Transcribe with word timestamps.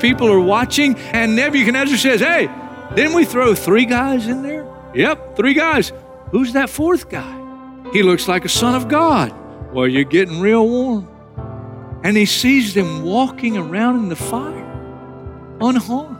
People 0.00 0.28
are 0.32 0.40
watching, 0.40 0.96
and 0.96 1.36
Nebuchadnezzar 1.36 1.98
says, 1.98 2.20
Hey, 2.20 2.48
didn't 2.94 3.14
we 3.14 3.24
throw 3.24 3.54
three 3.54 3.84
guys 3.84 4.26
in 4.26 4.42
there? 4.42 4.66
Yep, 4.94 5.36
three 5.36 5.54
guys. 5.54 5.92
Who's 6.30 6.54
that 6.54 6.70
fourth 6.70 7.08
guy? 7.08 7.36
He 7.92 8.02
looks 8.02 8.28
like 8.28 8.44
a 8.44 8.48
son 8.48 8.74
of 8.74 8.88
God. 8.88 9.34
Well, 9.72 9.86
you're 9.86 10.04
getting 10.04 10.40
real 10.40 10.66
warm. 10.68 11.08
And 12.02 12.16
he 12.16 12.26
sees 12.26 12.74
them 12.74 13.02
walking 13.02 13.56
around 13.56 13.96
in 13.96 14.08
the 14.08 14.16
fire, 14.16 14.66
unharmed. 15.60 16.18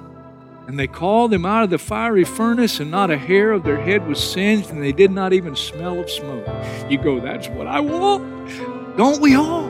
And 0.68 0.78
they 0.78 0.86
called 0.86 1.32
them 1.32 1.44
out 1.44 1.64
of 1.64 1.70
the 1.70 1.78
fiery 1.78 2.22
furnace, 2.24 2.78
and 2.78 2.90
not 2.90 3.10
a 3.10 3.18
hair 3.18 3.50
of 3.50 3.64
their 3.64 3.80
head 3.80 4.06
was 4.06 4.22
singed, 4.22 4.70
and 4.70 4.80
they 4.80 4.92
did 4.92 5.10
not 5.10 5.32
even 5.32 5.56
smell 5.56 5.98
of 5.98 6.08
smoke. 6.08 6.46
You 6.88 6.98
go, 6.98 7.18
That's 7.18 7.48
what 7.48 7.66
I 7.66 7.80
want. 7.80 8.96
Don't 8.96 9.20
we 9.20 9.34
all? 9.34 9.68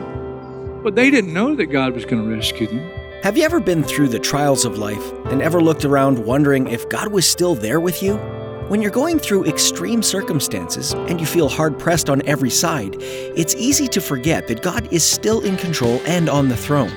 But 0.83 0.95
they 0.95 1.09
didn't 1.09 1.33
know 1.33 1.55
that 1.55 1.67
God 1.67 1.93
was 1.93 2.05
going 2.05 2.23
to 2.23 2.35
rescue 2.35 2.67
them. 2.67 3.00
Have 3.23 3.37
you 3.37 3.43
ever 3.43 3.59
been 3.59 3.83
through 3.83 4.07
the 4.07 4.17
trials 4.17 4.65
of 4.65 4.79
life 4.79 5.11
and 5.25 5.43
ever 5.43 5.61
looked 5.61 5.85
around 5.85 6.17
wondering 6.17 6.65
if 6.65 6.89
God 6.89 7.11
was 7.11 7.23
still 7.23 7.53
there 7.53 7.79
with 7.79 8.01
you? 8.01 8.15
When 8.67 8.81
you're 8.81 8.89
going 8.89 9.19
through 9.19 9.45
extreme 9.45 10.01
circumstances 10.01 10.93
and 10.93 11.19
you 11.19 11.27
feel 11.27 11.47
hard 11.47 11.77
pressed 11.77 12.09
on 12.09 12.25
every 12.25 12.49
side, 12.49 12.95
it's 12.99 13.53
easy 13.53 13.87
to 13.89 14.01
forget 14.01 14.47
that 14.47 14.63
God 14.63 14.91
is 14.91 15.03
still 15.03 15.41
in 15.41 15.55
control 15.55 16.01
and 16.07 16.29
on 16.29 16.47
the 16.47 16.57
throne. 16.57 16.89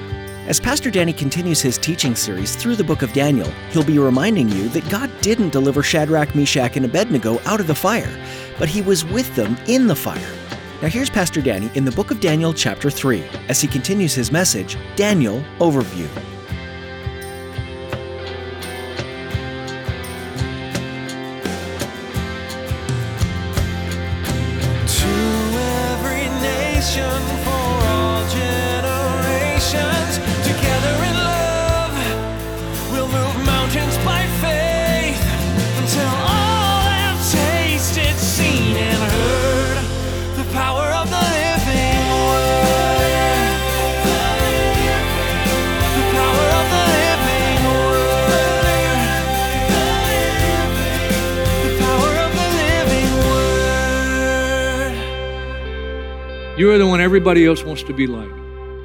As 0.47 0.59
Pastor 0.59 0.91
Danny 0.91 1.13
continues 1.13 1.61
his 1.61 1.77
teaching 1.77 2.15
series 2.15 2.57
through 2.57 2.77
the 2.77 2.85
book 2.85 3.03
of 3.03 3.13
Daniel, 3.13 3.51
he'll 3.71 3.85
be 3.85 3.99
reminding 3.99 4.49
you 4.49 4.71
that 4.71 4.89
God 4.89 5.11
didn't 5.21 5.51
deliver 5.51 5.83
Shadrach, 5.83 6.35
Meshach, 6.35 6.75
and 6.79 6.87
Abednego 6.87 7.39
out 7.45 7.61
of 7.61 7.67
the 7.67 7.75
fire, 7.75 8.19
but 8.59 8.71
he 8.71 8.81
was 8.81 9.05
with 9.05 9.37
them 9.37 9.59
in 9.67 9.89
the 9.89 9.97
fire. 9.97 10.35
Now 10.83 10.89
here's 10.89 11.09
Pastor 11.09 11.41
Danny 11.41 11.71
in 11.75 11.85
the 11.85 11.93
book 11.93 12.11
of 12.11 12.21
Daniel, 12.21 12.53
chapter 12.53 12.91
3, 12.91 13.25
as 13.49 13.61
he 13.61 13.69
continues 13.69 14.13
his 14.13 14.33
message, 14.33 14.77
Daniel 14.97 15.43
Overview. 15.59 16.34
You 56.57 56.71
are 56.71 56.79
the 56.79 56.87
one 56.87 57.01
everybody 57.01 57.45
else 57.45 57.65
wants 57.65 57.83
to 57.83 57.93
be 57.93 58.07
like. 58.07 58.31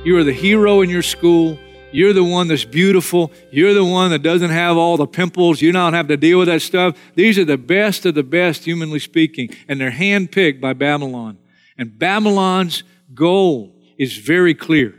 You 0.04 0.18
are 0.18 0.24
the 0.24 0.34
hero 0.34 0.82
in 0.82 0.90
your 0.90 1.04
school. 1.04 1.60
You're 1.92 2.14
the 2.14 2.24
one 2.24 2.48
that's 2.48 2.66
beautiful. 2.66 3.32
You're 3.52 3.76
the 3.76 3.86
one 3.86 4.10
that 4.10 4.24
doesn't 4.24 4.50
have 4.50 4.76
all 4.76 4.98
the 4.98 5.06
pimples. 5.06 5.62
You 5.62 5.72
don't 5.72 5.94
have 5.94 6.08
to 6.08 6.18
deal 6.18 6.40
with 6.40 6.48
that 6.48 6.64
stuff. 6.64 6.98
These 7.14 7.38
are 7.38 7.46
the 7.46 7.60
best 7.60 8.08
of 8.08 8.16
the 8.16 8.24
best, 8.24 8.66
humanly 8.66 8.98
speaking, 8.98 9.56
and 9.68 9.80
they're 9.80 9.92
handpicked 9.92 10.60
by 10.60 10.74
Babylon. 10.74 11.38
And 11.78 11.98
Babylon's 12.00 12.84
goal 13.14 13.76
is 14.00 14.18
very 14.18 14.56
clear. 14.56 14.96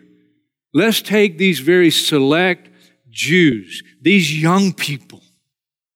Let's 0.72 1.02
take 1.02 1.38
these 1.38 1.58
very 1.58 1.90
select 1.90 2.68
Jews, 3.08 3.82
these 4.00 4.40
young 4.40 4.72
people, 4.72 5.22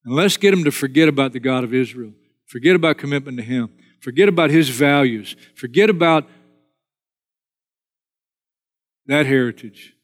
and 0.05 0.13
let's 0.13 0.37
get 0.37 0.51
them 0.51 0.65
to 0.65 0.73
forget 0.73 1.09
about 1.09 1.33
the 1.33 1.41
God 1.41 1.63
of 1.63 1.73
Israel, 1.73 2.15
forget 2.47 2.75
about 2.75 2.99
commitment 2.99 3.37
to 3.39 3.45
Him, 3.45 3.71
forget 4.01 4.29
about 4.29 4.51
His 4.51 4.71
values, 4.71 5.37
forget 5.55 5.89
about 5.89 6.29
that 9.07 9.27
heritage. 9.27 9.95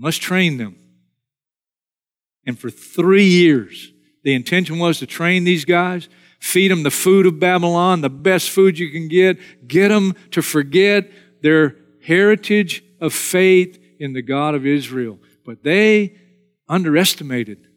Let's 0.00 0.18
train 0.18 0.56
them. 0.56 0.76
And 2.46 2.58
for 2.58 2.70
three 2.70 3.26
years, 3.26 3.92
the 4.24 4.34
intention 4.34 4.78
was 4.78 4.98
to 4.98 5.06
train 5.06 5.44
these 5.44 5.64
guys, 5.64 6.08
feed 6.40 6.70
them 6.70 6.82
the 6.82 6.90
food 6.90 7.26
of 7.26 7.38
Babylon, 7.38 8.00
the 8.00 8.10
best 8.10 8.50
food 8.50 8.78
you 8.78 8.90
can 8.90 9.08
get, 9.08 9.38
get 9.66 9.88
them 9.88 10.14
to 10.32 10.42
forget 10.42 11.10
their 11.42 11.76
heritage 12.04 12.82
of 13.00 13.12
faith 13.12 13.78
in 13.98 14.12
the 14.12 14.22
God 14.22 14.54
of 14.54 14.66
Israel. 14.66 15.18
But 15.44 15.62
they 15.62 16.16
underestimated 16.68 17.68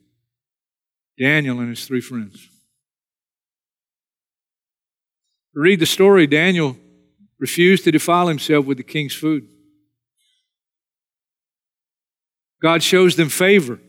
Daniel 1.19 1.59
and 1.59 1.69
his 1.69 1.85
three 1.85 2.01
friends. 2.01 2.49
Read 5.53 5.79
the 5.79 5.85
story. 5.85 6.27
Daniel 6.27 6.75
refused 7.39 7.85
to 7.85 7.91
defile 7.91 8.27
himself 8.27 8.65
with 8.65 8.77
the 8.77 8.83
king's 8.83 9.15
food. 9.15 9.47
God 12.61 12.81
shows 12.83 13.15
them 13.15 13.29
favor. 13.29 13.79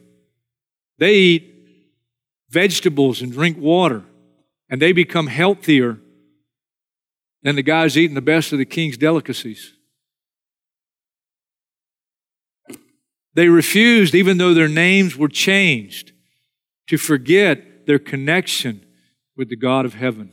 They 0.99 1.15
eat 1.15 1.55
vegetables 2.51 3.23
and 3.23 3.33
drink 3.33 3.59
water, 3.59 4.05
and 4.69 4.81
they 4.81 4.93
become 4.93 5.27
healthier 5.27 5.99
than 7.43 7.57
the 7.57 7.63
guys 7.63 7.97
eating 7.97 8.15
the 8.15 8.21
best 8.21 8.53
of 8.53 8.59
the 8.59 8.65
king's 8.65 8.97
delicacies. 8.97 9.73
They 13.35 13.49
refused, 13.49 14.15
even 14.15 14.39
though 14.39 14.55
their 14.55 14.69
names 14.69 15.17
were 15.17 15.29
changed, 15.29 16.13
to 16.89 16.97
forget 16.97 17.87
their 17.87 17.99
connection 17.99 18.85
with 19.37 19.51
the 19.51 19.57
God 19.57 19.85
of 19.85 19.95
heaven. 19.95 20.33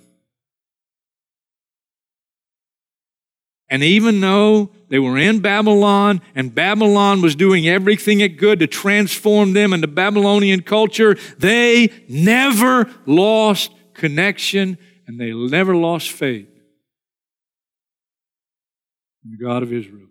And 3.69 3.83
even 3.83 4.21
though 4.21 4.71
they 4.93 4.99
were 4.99 5.17
in 5.17 5.39
Babylon 5.39 6.21
and 6.35 6.53
Babylon 6.53 7.23
was 7.23 7.35
doing 7.35 7.67
everything 7.67 8.19
it 8.19 8.37
could 8.37 8.59
to 8.59 8.67
transform 8.67 9.53
them 9.53 9.73
into 9.73 9.87
Babylonian 9.87 10.61
culture, 10.61 11.17
they 11.39 11.91
never 12.07 12.87
lost 13.07 13.71
connection 13.95 14.77
and 15.07 15.19
they 15.19 15.33
never 15.33 15.75
lost 15.75 16.11
faith 16.11 16.47
in 19.25 19.31
the 19.31 19.43
God 19.43 19.63
of 19.63 19.73
Israel. 19.73 20.09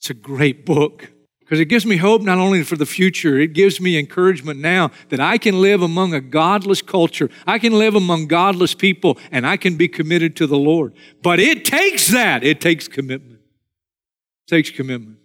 It's 0.00 0.10
a 0.10 0.14
great 0.14 0.66
book 0.66 1.10
because 1.46 1.60
it 1.60 1.66
gives 1.66 1.86
me 1.86 1.96
hope 1.96 2.22
not 2.22 2.38
only 2.38 2.64
for 2.64 2.74
the 2.74 2.84
future, 2.84 3.38
it 3.38 3.52
gives 3.52 3.80
me 3.80 3.96
encouragement 3.96 4.58
now 4.58 4.90
that 5.10 5.20
I 5.20 5.38
can 5.38 5.60
live 5.60 5.80
among 5.80 6.12
a 6.12 6.20
godless 6.20 6.82
culture. 6.82 7.30
I 7.46 7.60
can 7.60 7.72
live 7.72 7.94
among 7.94 8.26
godless 8.26 8.74
people 8.74 9.16
and 9.30 9.46
I 9.46 9.56
can 9.56 9.76
be 9.76 9.86
committed 9.86 10.34
to 10.36 10.48
the 10.48 10.58
Lord. 10.58 10.92
But 11.22 11.38
it 11.38 11.64
takes 11.64 12.08
that. 12.08 12.42
It 12.42 12.60
takes 12.60 12.88
commitment. 12.88 13.38
It 13.38 14.50
takes 14.50 14.70
commitment. 14.70 15.18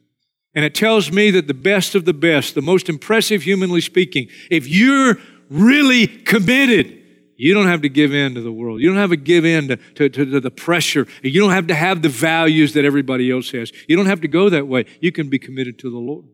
And 0.54 0.64
it 0.64 0.76
tells 0.76 1.12
me 1.12 1.31
that 1.31 1.48
the 1.48 1.56
best 1.56 1.95
of 1.95 2.06
the 2.06 2.13
best, 2.13 2.54
the 2.54 2.62
most 2.62 2.88
impressive 2.88 3.42
humanly 3.42 3.81
speaking, 3.81 4.28
if 4.51 4.68
you're 4.68 5.18
really 5.50 6.06
committed, 6.06 7.00
you 7.42 7.56
don't 7.56 7.66
have 7.66 7.82
to 7.82 7.90
give 7.90 8.14
in 8.14 8.36
to 8.36 8.42
the 8.42 8.52
world. 8.52 8.82
You 8.82 8.90
don't 8.90 9.00
have 9.00 9.10
to 9.10 9.16
give 9.16 9.46
in 9.46 9.70
to, 9.70 9.78
to, 9.96 10.10
to, 10.10 10.40
the 10.40 10.52
pressure. 10.52 11.08
You 11.24 11.42
don't 11.42 11.50
have 11.50 11.66
to 11.68 11.74
have 11.74 12.04
the 12.04 12.10
values 12.10 12.74
that 12.74 12.86
everybody 12.86 13.32
else 13.32 13.50
has. 13.50 13.72
You 13.88 13.98
don't 13.98 14.06
have 14.06 14.22
to 14.22 14.28
go 14.28 14.48
that 14.50 14.68
way. 14.68 14.86
You 15.00 15.12
can 15.12 15.28
be 15.28 15.40
committed 15.40 15.80
to 15.80 15.90
the 15.90 15.98
Lord. 15.98 16.26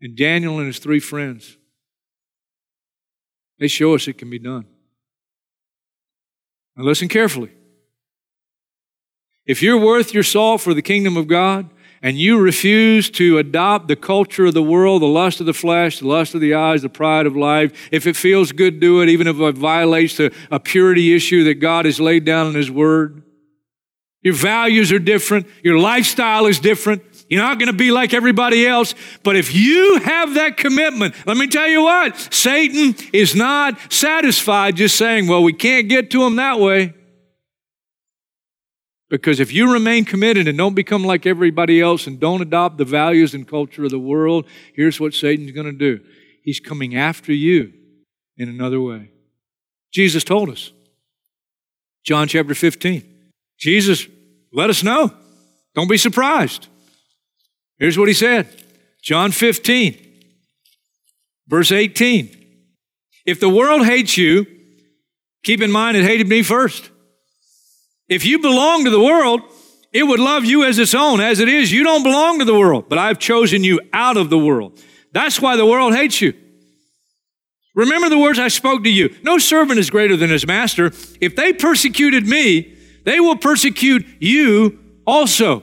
And 0.00 0.16
Daniel 0.16 0.56
and 0.56 0.68
his 0.68 0.78
three 0.78 1.00
friends, 1.00 1.58
they 3.58 3.68
show 3.68 3.94
us 3.94 4.08
it 4.08 4.16
can 4.16 4.30
be 4.30 4.38
done. 4.38 4.64
Now 6.78 6.84
listen 6.84 7.08
carefully. 7.08 7.50
If 9.44 9.62
you're 9.62 9.76
worth 9.76 10.14
your 10.14 10.22
salt 10.22 10.62
for 10.62 10.72
the 10.72 10.80
kingdom 10.80 11.18
of 11.18 11.28
God, 11.28 11.68
and 12.02 12.18
you 12.18 12.38
refuse 12.38 13.10
to 13.10 13.38
adopt 13.38 13.88
the 13.88 13.96
culture 13.96 14.46
of 14.46 14.54
the 14.54 14.62
world, 14.62 15.02
the 15.02 15.06
lust 15.06 15.40
of 15.40 15.46
the 15.46 15.52
flesh, 15.52 15.98
the 15.98 16.06
lust 16.06 16.34
of 16.34 16.40
the 16.40 16.54
eyes, 16.54 16.82
the 16.82 16.88
pride 16.88 17.26
of 17.26 17.36
life, 17.36 17.88
if 17.92 18.06
it 18.06 18.16
feels 18.16 18.52
good, 18.52 18.80
do 18.80 19.02
it, 19.02 19.08
even 19.08 19.26
if 19.26 19.38
it 19.38 19.58
violates 19.58 20.18
a, 20.18 20.30
a 20.50 20.58
purity 20.58 21.14
issue 21.14 21.44
that 21.44 21.54
God 21.56 21.84
has 21.84 22.00
laid 22.00 22.24
down 22.24 22.46
in 22.46 22.54
His 22.54 22.70
Word. 22.70 23.22
Your 24.22 24.34
values 24.34 24.92
are 24.92 24.98
different, 24.98 25.46
your 25.62 25.78
lifestyle 25.78 26.46
is 26.46 26.58
different, 26.58 27.02
You're 27.30 27.42
not 27.42 27.60
going 27.60 27.68
to 27.70 27.76
be 27.76 27.92
like 27.92 28.12
everybody 28.12 28.66
else. 28.66 28.94
But 29.22 29.36
if 29.36 29.54
you 29.54 30.00
have 30.00 30.34
that 30.34 30.56
commitment, 30.56 31.14
let 31.26 31.36
me 31.36 31.46
tell 31.46 31.68
you 31.68 31.82
what, 31.82 32.16
Satan 32.34 32.96
is 33.12 33.36
not 33.36 33.78
satisfied 33.90 34.76
just 34.76 34.96
saying, 34.96 35.28
well, 35.28 35.42
we 35.42 35.52
can't 35.52 35.88
get 35.88 36.10
to 36.10 36.24
him 36.24 36.36
that 36.36 36.58
way. 36.58 36.92
Because 39.10 39.40
if 39.40 39.52
you 39.52 39.72
remain 39.72 40.04
committed 40.04 40.46
and 40.46 40.56
don't 40.56 40.74
become 40.74 41.04
like 41.04 41.26
everybody 41.26 41.80
else 41.80 42.06
and 42.06 42.18
don't 42.20 42.40
adopt 42.40 42.78
the 42.78 42.84
values 42.84 43.34
and 43.34 43.46
culture 43.46 43.84
of 43.84 43.90
the 43.90 43.98
world, 43.98 44.46
here's 44.74 45.00
what 45.00 45.12
Satan's 45.12 45.50
going 45.50 45.66
to 45.66 45.72
do 45.72 46.00
he's 46.42 46.60
coming 46.60 46.96
after 46.96 47.32
you 47.32 47.72
in 48.38 48.48
another 48.48 48.80
way. 48.80 49.10
Jesus 49.92 50.24
told 50.24 50.48
us. 50.48 50.72
John 52.04 52.28
chapter 52.28 52.54
15. 52.54 53.04
Jesus 53.58 54.06
let 54.52 54.70
us 54.70 54.82
know. 54.82 55.12
Don't 55.74 55.88
be 55.88 55.98
surprised. 55.98 56.68
Here's 57.78 57.98
what 57.98 58.08
he 58.08 58.14
said 58.14 58.48
John 59.02 59.32
15, 59.32 59.98
verse 61.48 61.72
18. 61.72 62.36
If 63.26 63.40
the 63.40 63.48
world 63.48 63.84
hates 63.84 64.16
you, 64.16 64.46
keep 65.42 65.60
in 65.60 65.72
mind 65.72 65.96
it 65.96 66.04
hated 66.04 66.28
me 66.28 66.42
first. 66.42 66.90
If 68.10 68.26
you 68.26 68.40
belong 68.40 68.84
to 68.84 68.90
the 68.90 69.00
world, 69.00 69.40
it 69.92 70.02
would 70.02 70.18
love 70.18 70.44
you 70.44 70.64
as 70.64 70.78
its 70.78 70.94
own. 70.94 71.20
As 71.20 71.38
it 71.38 71.48
is, 71.48 71.72
you 71.72 71.84
don't 71.84 72.02
belong 72.02 72.40
to 72.40 72.44
the 72.44 72.58
world, 72.58 72.86
but 72.88 72.98
I've 72.98 73.20
chosen 73.20 73.62
you 73.64 73.80
out 73.92 74.16
of 74.16 74.28
the 74.28 74.38
world. 74.38 74.78
That's 75.12 75.40
why 75.40 75.56
the 75.56 75.64
world 75.64 75.94
hates 75.94 76.20
you. 76.20 76.34
Remember 77.74 78.08
the 78.08 78.18
words 78.18 78.38
I 78.38 78.48
spoke 78.48 78.82
to 78.82 78.90
you. 78.90 79.14
No 79.22 79.38
servant 79.38 79.78
is 79.78 79.90
greater 79.90 80.16
than 80.16 80.28
his 80.28 80.44
master. 80.44 80.86
If 81.20 81.36
they 81.36 81.52
persecuted 81.52 82.26
me, 82.26 82.76
they 83.04 83.20
will 83.20 83.36
persecute 83.36 84.04
you 84.18 84.78
also. 85.06 85.62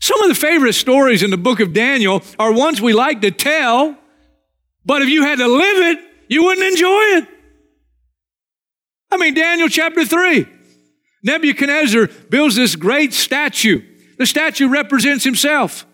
Some 0.00 0.20
of 0.22 0.28
the 0.28 0.34
favorite 0.34 0.74
stories 0.74 1.22
in 1.22 1.30
the 1.30 1.36
book 1.36 1.60
of 1.60 1.72
Daniel 1.72 2.22
are 2.40 2.52
ones 2.52 2.80
we 2.80 2.92
like 2.92 3.20
to 3.22 3.30
tell, 3.30 3.96
but 4.84 5.00
if 5.02 5.08
you 5.08 5.22
had 5.22 5.38
to 5.38 5.46
live 5.46 5.96
it, 5.96 5.98
you 6.28 6.42
wouldn't 6.42 6.66
enjoy 6.66 7.02
it. 7.18 7.28
I 9.10 9.16
mean, 9.16 9.34
Daniel 9.34 9.68
chapter 9.68 10.04
3. 10.04 10.46
Nebuchadnezzar 11.22 12.08
builds 12.30 12.54
this 12.54 12.76
great 12.76 13.12
statue. 13.12 13.82
The 14.18 14.26
statue 14.26 14.68
represents 14.68 15.24
himself. 15.24 15.86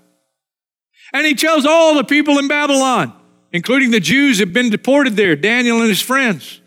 And 1.12 1.26
he 1.26 1.35
tells 1.35 1.67
all 1.67 1.94
the 1.94 2.05
people 2.05 2.38
in 2.38 2.49
Babylon, 2.49 3.12
including 3.53 3.91
the 3.91 4.00
Jews 4.00 4.38
that 4.38 4.49
have 4.49 4.55
been 4.55 4.70
deported 4.70 5.17
there, 5.17 5.37
Daniel 5.37 5.81
and 5.81 5.88
his 5.88 6.00
friends. 6.00 6.61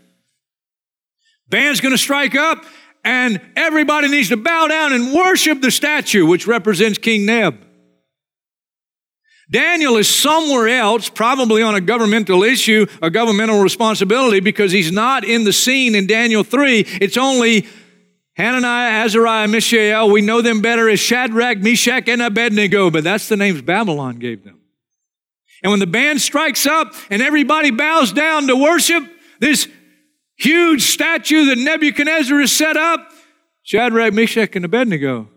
Band's 1.48 1.82
going 1.82 1.94
to 1.94 1.98
strike 1.98 2.36
up, 2.36 2.66
and 3.04 3.40
everybody 3.56 4.08
needs 4.08 4.30
to 4.30 4.38
bow 4.38 4.68
down 4.68 4.94
and 4.94 5.14
worship 5.14 5.62
the 5.62 5.72
statue, 5.72 6.26
which 6.26 6.48
represents 6.48 6.98
King 6.98 7.26
Neb. 7.26 7.64
Daniel 9.50 9.98
is 9.98 10.10
somewhere 10.10 10.68
else, 10.68 11.08
probably 11.08 11.62
on 11.62 11.76
a 11.76 11.82
governmental 11.82 12.44
issue, 12.44 12.88
a 13.02 13.10
governmental 13.10 13.62
responsibility, 13.62 14.40
because 14.40 14.72
he's 14.72 14.92
not 14.92 15.24
in 15.24 15.44
the 15.44 15.54
scene 15.54 15.94
in 15.94 16.08
Daniel 16.08 16.44
3. 16.44 16.80
It's 17.00 17.18
only 17.18 17.68
Hananiah, 18.34 19.06
Azariah, 19.06 19.48
Mishael. 19.48 20.10
We 20.10 20.22
know 20.22 20.42
them 20.42 20.62
better 20.62 20.90
as 20.90 21.00
Shadrach, 21.00 21.60
Meshach, 21.60 22.10
and 22.10 22.22
Abednego, 22.22 22.90
but 22.90 23.04
that's 23.04 23.30
the 23.30 23.38
names 23.38 23.62
Babylon 23.62 24.18
gave 24.18 24.44
them. 24.44 24.60
And 25.64 25.72
when 25.72 25.80
the 25.80 25.88
band 25.88 26.22
strikes 26.22 26.66
up 26.66 26.94
and 27.10 27.22
everybody 27.22 27.72
bows 27.72 28.12
down 28.12 28.48
to 28.48 28.56
worship 28.56 29.04
this 29.40 29.68
huge 30.38 30.84
statue 30.84 31.46
that 31.46 31.58
Nebuchadnezzar 31.58 32.40
has 32.40 32.52
set 32.52 32.78
up, 32.78 33.12
Shadrach, 33.64 34.14
Meshach, 34.14 34.56
and 34.56 34.66
Abednego 34.66 35.30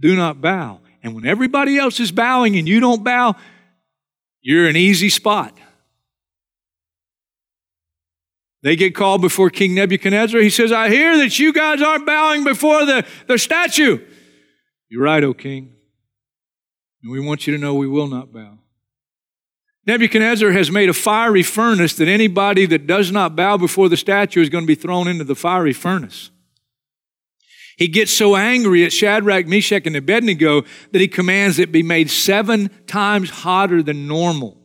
do 0.00 0.16
not 0.16 0.40
bow. 0.40 0.81
And 1.02 1.14
when 1.14 1.26
everybody 1.26 1.78
else 1.78 1.98
is 2.00 2.12
bowing 2.12 2.56
and 2.56 2.68
you 2.68 2.80
don't 2.80 3.02
bow, 3.02 3.34
you're 4.40 4.68
an 4.68 4.76
easy 4.76 5.08
spot. 5.08 5.56
They 8.62 8.76
get 8.76 8.94
called 8.94 9.20
before 9.20 9.50
King 9.50 9.74
Nebuchadnezzar. 9.74 10.40
He 10.40 10.50
says, 10.50 10.70
I 10.70 10.88
hear 10.88 11.16
that 11.18 11.38
you 11.38 11.52
guys 11.52 11.82
aren't 11.82 12.06
bowing 12.06 12.44
before 12.44 12.86
the, 12.86 13.04
the 13.26 13.38
statue. 13.38 13.98
You're 14.88 15.02
right, 15.02 15.24
O 15.24 15.34
king. 15.34 15.74
And 17.02 17.10
we 17.10 17.18
want 17.18 17.46
you 17.46 17.54
to 17.54 17.60
know 17.60 17.74
we 17.74 17.88
will 17.88 18.06
not 18.06 18.32
bow. 18.32 18.58
Nebuchadnezzar 19.84 20.52
has 20.52 20.70
made 20.70 20.88
a 20.88 20.94
fiery 20.94 21.42
furnace 21.42 21.94
that 21.94 22.06
anybody 22.06 22.66
that 22.66 22.86
does 22.86 23.10
not 23.10 23.34
bow 23.34 23.56
before 23.56 23.88
the 23.88 23.96
statue 23.96 24.40
is 24.40 24.48
going 24.48 24.62
to 24.62 24.68
be 24.68 24.76
thrown 24.76 25.08
into 25.08 25.24
the 25.24 25.34
fiery 25.34 25.72
furnace. 25.72 26.30
He 27.82 27.88
gets 27.88 28.12
so 28.12 28.36
angry 28.36 28.84
at 28.84 28.92
Shadrach, 28.92 29.48
Meshach, 29.48 29.88
and 29.88 29.96
Abednego 29.96 30.62
that 30.92 31.00
he 31.00 31.08
commands 31.08 31.58
it 31.58 31.72
be 31.72 31.82
made 31.82 32.10
seven 32.10 32.70
times 32.86 33.28
hotter 33.28 33.82
than 33.82 34.06
normal. 34.06 34.56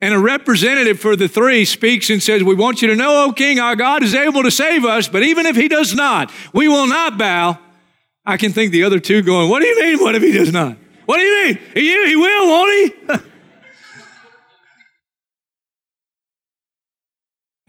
And 0.00 0.14
a 0.14 0.18
representative 0.18 0.98
for 0.98 1.16
the 1.16 1.28
three 1.28 1.66
speaks 1.66 2.08
and 2.08 2.22
says, 2.22 2.42
We 2.42 2.54
want 2.54 2.80
you 2.80 2.88
to 2.88 2.96
know, 2.96 3.26
O 3.26 3.32
king, 3.32 3.60
our 3.60 3.76
God 3.76 4.02
is 4.02 4.14
able 4.14 4.42
to 4.44 4.50
save 4.50 4.86
us, 4.86 5.06
but 5.06 5.22
even 5.22 5.44
if 5.44 5.54
he 5.54 5.68
does 5.68 5.94
not, 5.94 6.32
we 6.54 6.66
will 6.66 6.86
not 6.86 7.18
bow. 7.18 7.58
I 8.24 8.38
can 8.38 8.54
think 8.54 8.72
the 8.72 8.84
other 8.84 8.98
two 8.98 9.20
going, 9.20 9.50
What 9.50 9.60
do 9.60 9.66
you 9.66 9.78
mean, 9.78 10.00
what 10.00 10.14
if 10.14 10.22
he 10.22 10.32
does 10.32 10.54
not? 10.54 10.78
What 11.04 11.18
do 11.18 11.24
you 11.24 11.44
mean? 11.44 11.58
He, 11.74 12.06
he 12.06 12.16
will, 12.16 12.46
won't 12.48 12.72
he? 12.72 13.14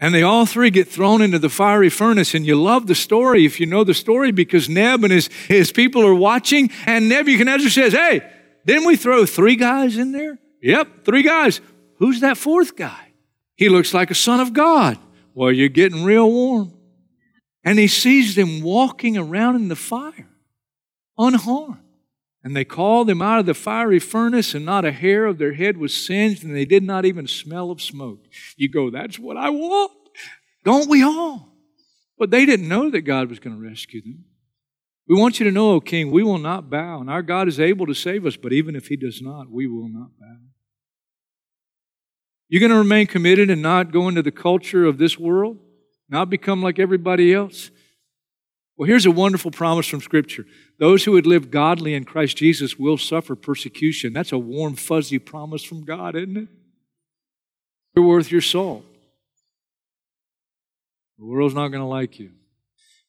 And 0.00 0.14
they 0.14 0.22
all 0.22 0.46
three 0.46 0.70
get 0.70 0.88
thrown 0.88 1.22
into 1.22 1.38
the 1.38 1.48
fiery 1.48 1.90
furnace. 1.90 2.34
And 2.34 2.46
you 2.46 2.54
love 2.54 2.86
the 2.86 2.94
story 2.94 3.44
if 3.44 3.58
you 3.58 3.66
know 3.66 3.82
the 3.82 3.94
story 3.94 4.30
because 4.30 4.68
Neb 4.68 5.02
and 5.02 5.12
his, 5.12 5.28
his 5.48 5.72
people 5.72 6.06
are 6.06 6.14
watching. 6.14 6.70
And 6.86 7.08
Nebuchadnezzar 7.08 7.70
says, 7.70 7.92
Hey, 7.92 8.22
didn't 8.64 8.86
we 8.86 8.96
throw 8.96 9.26
three 9.26 9.56
guys 9.56 9.96
in 9.96 10.12
there? 10.12 10.38
Yep, 10.62 11.04
three 11.04 11.22
guys. 11.22 11.60
Who's 11.96 12.20
that 12.20 12.36
fourth 12.36 12.76
guy? 12.76 13.08
He 13.56 13.68
looks 13.68 13.92
like 13.92 14.10
a 14.10 14.14
son 14.14 14.38
of 14.38 14.52
God. 14.52 14.98
Well, 15.34 15.50
you're 15.50 15.68
getting 15.68 16.04
real 16.04 16.30
warm. 16.30 16.72
And 17.64 17.78
he 17.78 17.88
sees 17.88 18.36
them 18.36 18.62
walking 18.62 19.16
around 19.16 19.56
in 19.56 19.68
the 19.68 19.76
fire, 19.76 20.28
unharmed. 21.18 21.87
And 22.44 22.54
they 22.54 22.64
called 22.64 23.08
them 23.08 23.20
out 23.20 23.40
of 23.40 23.46
the 23.46 23.54
fiery 23.54 23.98
furnace, 23.98 24.54
and 24.54 24.64
not 24.64 24.84
a 24.84 24.92
hair 24.92 25.26
of 25.26 25.38
their 25.38 25.54
head 25.54 25.76
was 25.76 25.92
singed, 25.94 26.44
and 26.44 26.54
they 26.54 26.64
did 26.64 26.82
not 26.82 27.04
even 27.04 27.26
smell 27.26 27.70
of 27.70 27.82
smoke. 27.82 28.24
You 28.56 28.68
go, 28.68 28.90
that's 28.90 29.18
what 29.18 29.36
I 29.36 29.50
want. 29.50 29.92
Don't 30.64 30.88
we 30.88 31.02
all? 31.02 31.56
But 32.16 32.30
they 32.30 32.46
didn't 32.46 32.68
know 32.68 32.90
that 32.90 33.02
God 33.02 33.28
was 33.28 33.38
going 33.38 33.56
to 33.56 33.62
rescue 33.62 34.02
them. 34.02 34.24
We 35.08 35.18
want 35.18 35.40
you 35.40 35.44
to 35.44 35.52
know, 35.52 35.72
O 35.72 35.80
King, 35.80 36.10
we 36.10 36.22
will 36.22 36.38
not 36.38 36.68
bow, 36.68 37.00
and 37.00 37.10
our 37.10 37.22
God 37.22 37.48
is 37.48 37.58
able 37.58 37.86
to 37.86 37.94
save 37.94 38.26
us, 38.26 38.36
but 38.36 38.52
even 38.52 38.76
if 38.76 38.88
He 38.88 38.96
does 38.96 39.22
not, 39.22 39.50
we 39.50 39.66
will 39.66 39.88
not 39.88 40.10
bow. 40.20 40.36
You're 42.48 42.60
going 42.60 42.72
to 42.72 42.78
remain 42.78 43.06
committed 43.06 43.50
and 43.50 43.62
not 43.62 43.92
go 43.92 44.08
into 44.08 44.22
the 44.22 44.30
culture 44.30 44.84
of 44.84 44.98
this 44.98 45.18
world, 45.18 45.58
not 46.08 46.30
become 46.30 46.62
like 46.62 46.78
everybody 46.78 47.32
else. 47.34 47.70
Well, 48.76 48.86
here's 48.86 49.06
a 49.06 49.10
wonderful 49.10 49.50
promise 49.50 49.86
from 49.86 50.00
Scripture. 50.00 50.44
Those 50.78 51.04
who 51.04 51.12
would 51.12 51.26
live 51.26 51.50
godly 51.50 51.94
in 51.94 52.04
Christ 52.04 52.36
Jesus 52.36 52.78
will 52.78 52.98
suffer 52.98 53.34
persecution. 53.34 54.12
That's 54.12 54.32
a 54.32 54.38
warm, 54.38 54.76
fuzzy 54.76 55.18
promise 55.18 55.64
from 55.64 55.84
God, 55.84 56.14
isn't 56.14 56.36
it? 56.36 56.48
You're 57.94 58.06
worth 58.06 58.30
your 58.30 58.40
salt. 58.40 58.84
The 61.18 61.24
world's 61.24 61.54
not 61.54 61.68
going 61.68 61.80
to 61.80 61.86
like 61.86 62.20
you. 62.20 62.30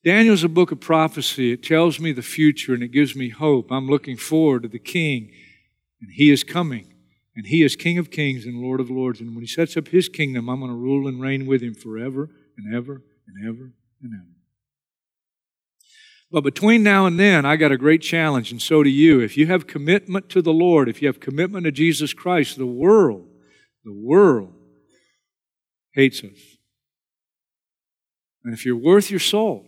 Daniel's 0.04 0.44
a 0.44 0.50
book 0.50 0.72
of 0.72 0.80
prophecy. 0.80 1.52
It 1.52 1.62
tells 1.62 2.00
me 2.00 2.12
the 2.12 2.24
future 2.24 2.74
and 2.74 2.82
it 2.82 2.92
gives 2.92 3.16
me 3.16 3.30
hope. 3.30 3.72
I'm 3.72 3.88
looking 3.88 4.18
forward 4.18 4.64
to 4.64 4.70
the 4.70 4.80
King, 4.80 5.32
and 6.02 6.10
He 6.12 6.32
is 6.32 6.44
coming. 6.44 6.94
And 7.36 7.46
He 7.46 7.64
is 7.64 7.76
King 7.76 7.98
of 7.98 8.10
kings 8.10 8.46
and 8.46 8.62
Lord 8.62 8.80
of 8.80 8.90
lords. 8.90 9.20
And 9.20 9.36
when 9.36 9.42
He 9.42 9.48
sets 9.48 9.78
up 9.78 9.90
His 9.90 10.10
kingdom, 10.10 10.50
I'm 10.50 10.60
going 10.60 10.72
to 10.72 10.78
rule 10.78 11.08
and 11.08 11.22
reign 11.22 11.46
with 11.46 11.62
Him 11.62 11.76
forever 11.76 12.30
and 12.58 12.74
ever 12.74 13.04
and 13.28 13.48
ever 13.48 13.74
and 14.02 14.14
ever. 14.14 14.39
But 16.32 16.44
between 16.44 16.84
now 16.84 17.08
and 17.08 17.20
then, 17.20 17.46
I 17.46 17.56
got 17.56 17.72
a 17.72 17.78
great 17.78 18.02
challenge, 18.02 18.52
and 18.52 18.62
so 18.62 18.84
do 18.84 18.90
you. 18.90 19.20
If 19.20 19.36
you 19.36 19.48
have 19.48 19.66
commitment 19.66 20.30
to 20.30 20.42
the 20.42 20.54
Lord, 20.54 20.88
if 20.88 21.02
you 21.02 21.08
have 21.08 21.20
commitment 21.20 21.66
to 21.66 21.72
Jesus 21.72 22.14
Christ, 22.14 22.58
the 22.58 22.68
world, 22.68 23.28
the 23.84 23.94
world 23.94 24.54
hates 25.94 26.24
us. 26.24 26.58
And 28.44 28.54
if 28.54 28.64
you're 28.64 28.76
worth 28.76 29.10
your 29.10 29.20
salt, 29.20 29.66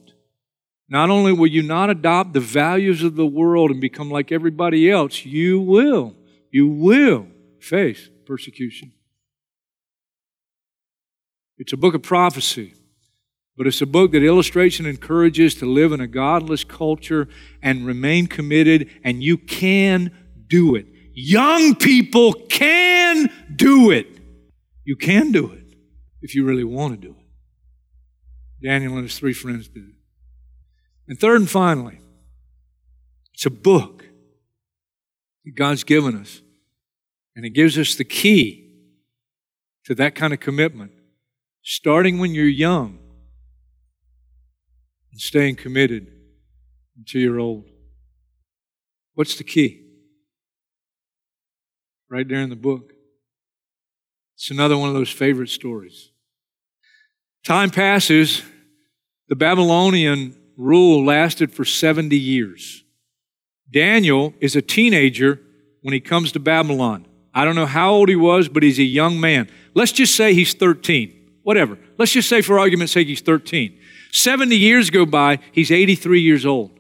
not 0.88 1.10
only 1.10 1.34
will 1.34 1.48
you 1.48 1.63
not 1.63 1.89
adopt 1.89 2.34
the 2.34 2.39
values 2.39 3.01
of 3.01 3.15
the 3.15 3.25
world 3.25 3.72
and 3.72 3.82
become 3.82 4.12
like 4.12 4.32
everybody 4.32 4.91
else, 4.91 5.25
you 5.25 5.60
will, 5.60 6.15
you 6.51 6.68
will 6.68 7.27
face 7.60 8.10
persecution. 8.25 8.91
It's 11.58 11.74
a 11.74 11.77
book 11.77 11.96
of 11.96 12.03
prophecy. 12.03 12.74
But 13.58 13.67
it's 13.67 13.81
a 13.81 13.86
book 13.86 14.12
that 14.13 14.24
illustrates 14.24 14.79
and 14.79 14.88
encourages 14.88 15.55
to 15.55 15.65
live 15.65 15.91
in 15.91 16.00
a 16.00 16.08
godless 16.08 16.63
culture 16.63 17.27
and 17.62 17.86
remain 17.86 18.27
committed, 18.27 18.89
and 19.03 19.22
you 19.22 19.38
can 19.38 20.12
do 20.48 20.75
it. 20.75 20.88
Young 21.13 21.75
people 21.75 22.34
can 22.34 23.29
do 23.55 23.91
it. 23.91 24.08
You 24.86 24.96
can 24.96 25.31
do 25.31 25.51
it 25.51 25.75
if 26.22 26.34
you 26.34 26.46
really 26.46 26.63
want 26.63 27.00
to 27.00 27.08
do 27.08 27.15
it. 27.20 28.67
Daniel 28.67 28.93
and 28.93 29.03
his 29.03 29.17
three 29.17 29.34
friends 29.34 29.67
did 29.67 29.84
it. 29.84 29.96
And 31.08 31.20
third 31.20 31.41
and 31.41 31.50
finally, 31.50 32.00
It's 33.34 33.46
a 33.48 33.50
book 33.50 34.05
that 35.46 35.55
God's 35.55 35.84
given 35.84 36.15
us. 36.15 36.41
And 37.36 37.43
it 37.43 37.51
gives 37.51 37.77
us 37.77 37.96
the 37.96 38.03
key 38.03 38.70
to 39.86 39.96
that 39.96 40.13
kind 40.13 40.31
of 40.31 40.39
commitment, 40.39 40.91
starting 41.63 42.20
when 42.20 42.36
you're 42.36 42.46
young 42.46 43.00
and 45.12 45.20
staying 45.20 45.56
committed 45.56 46.08
until 46.98 47.22
you're 47.22 47.39
old. 47.39 47.70
What's 49.13 49.36
the 49.36 49.44
key? 49.44 49.86
Right 52.10 52.27
there 52.27 52.41
in 52.41 52.50
the 52.50 52.56
book. 52.56 52.91
It's 54.36 54.51
another 54.51 54.77
one 54.77 54.89
of 54.89 54.96
those 54.96 55.12
favorite 55.12 55.50
stories. 55.50 56.12
Time 57.44 57.70
passes. 57.70 58.41
The 59.27 59.36
Babylonian 59.36 60.36
rule 60.58 61.06
lasted 61.06 61.53
for 61.53 61.65
70 61.65 62.18
years. 62.18 62.84
Daniel 63.72 64.34
is 64.39 64.56
a 64.56 64.62
teenager 64.62 65.39
when 65.82 65.94
he 65.94 66.00
comes 66.00 66.32
to 66.34 66.39
Babylon. 66.39 67.08
I 67.34 67.46
don't 67.46 67.56
know 67.56 67.65
how 67.65 67.91
old 67.91 68.10
he 68.10 68.15
was, 68.15 68.50
but 68.50 68.63
he's 68.63 68.80
a 68.80 68.84
young 68.84 69.20
man. 69.20 69.50
Let's 69.74 69.91
just 69.91 70.15
say 70.15 70.34
he's 70.34 70.53
13. 70.53 71.39
Whatever. 71.44 71.77
Let's 71.98 72.12
just 72.12 72.30
say, 72.30 72.41
for 72.41 72.60
argument's 72.60 72.94
sake, 72.94 73.08
he's 73.08 73.22
13. 73.22 73.80
70 74.12 74.56
years 74.56 74.89
go 74.89 75.06
by, 75.06 75.39
he's 75.51 75.72
83 75.72 76.22
years 76.22 76.46
old. 76.46 76.77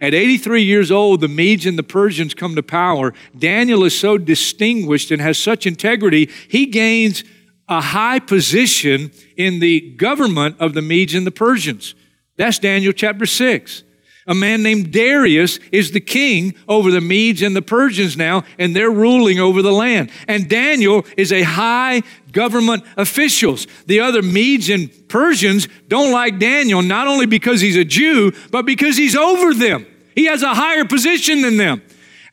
At 0.00 0.12
83 0.12 0.62
years 0.62 0.90
old, 0.90 1.22
the 1.22 1.28
Medes 1.28 1.64
and 1.64 1.78
the 1.78 1.82
Persians 1.82 2.34
come 2.34 2.54
to 2.54 2.62
power. 2.62 3.14
Daniel 3.36 3.82
is 3.84 3.98
so 3.98 4.18
distinguished 4.18 5.10
and 5.10 5.22
has 5.22 5.38
such 5.38 5.66
integrity, 5.66 6.30
he 6.48 6.66
gains 6.66 7.24
a 7.68 7.80
high 7.80 8.18
position 8.18 9.10
in 9.36 9.58
the 9.58 9.80
government 9.96 10.56
of 10.60 10.74
the 10.74 10.82
Medes 10.82 11.14
and 11.14 11.26
the 11.26 11.32
Persians. 11.32 11.94
That's 12.36 12.58
Daniel 12.58 12.92
chapter 12.92 13.26
6 13.26 13.82
a 14.26 14.34
man 14.34 14.62
named 14.62 14.92
Darius 14.92 15.58
is 15.70 15.92
the 15.92 16.00
king 16.00 16.54
over 16.68 16.90
the 16.90 17.00
Medes 17.00 17.42
and 17.42 17.54
the 17.54 17.62
Persians 17.62 18.16
now, 18.16 18.44
and 18.58 18.74
they're 18.74 18.90
ruling 18.90 19.38
over 19.38 19.62
the 19.62 19.72
land. 19.72 20.10
And 20.26 20.48
Daniel 20.48 21.06
is 21.16 21.32
a 21.32 21.42
high 21.42 22.02
government 22.32 22.84
officials. 22.96 23.66
The 23.86 24.00
other 24.00 24.22
Medes 24.22 24.68
and 24.68 24.90
Persians 25.08 25.68
don't 25.88 26.12
like 26.12 26.38
Daniel, 26.38 26.82
not 26.82 27.06
only 27.06 27.26
because 27.26 27.60
he's 27.60 27.76
a 27.76 27.84
Jew, 27.84 28.32
but 28.50 28.66
because 28.66 28.96
he's 28.96 29.16
over 29.16 29.54
them. 29.54 29.86
He 30.14 30.24
has 30.26 30.42
a 30.42 30.54
higher 30.54 30.84
position 30.84 31.42
than 31.42 31.56
them. 31.56 31.82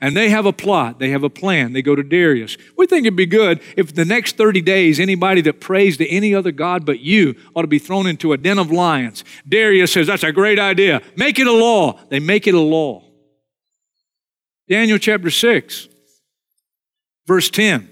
And 0.03 0.17
they 0.17 0.27
have 0.27 0.45
a 0.45 0.51
plot, 0.51 0.99
they 0.99 1.11
have 1.11 1.23
a 1.23 1.29
plan. 1.29 1.71
They 1.71 1.81
go 1.81 1.95
to 1.95 2.03
Darius. 2.03 2.57
We 2.77 2.87
think 2.87 3.05
it'd 3.05 3.15
be 3.15 3.25
good 3.25 3.61
if 3.77 3.95
the 3.95 4.03
next 4.03 4.35
30 4.35 4.59
days, 4.59 4.99
anybody 4.99 5.39
that 5.43 5.61
prays 5.61 5.95
to 5.95 6.09
any 6.09 6.35
other 6.35 6.51
God 6.51 6.85
but 6.85 6.99
you 6.99 7.35
ought 7.55 7.61
to 7.61 7.69
be 7.69 7.79
thrown 7.79 8.05
into 8.05 8.33
a 8.33 8.37
den 8.37 8.59
of 8.59 8.69
lions. 8.69 9.23
Darius 9.47 9.93
says, 9.93 10.07
That's 10.07 10.23
a 10.23 10.33
great 10.33 10.59
idea. 10.59 11.01
Make 11.15 11.39
it 11.39 11.47
a 11.47 11.53
law. 11.53 12.01
They 12.09 12.19
make 12.19 12.47
it 12.47 12.53
a 12.53 12.59
law. 12.59 13.01
Daniel 14.67 14.97
chapter 14.97 15.29
6, 15.29 15.87
verse 17.25 17.49
10. 17.49 17.89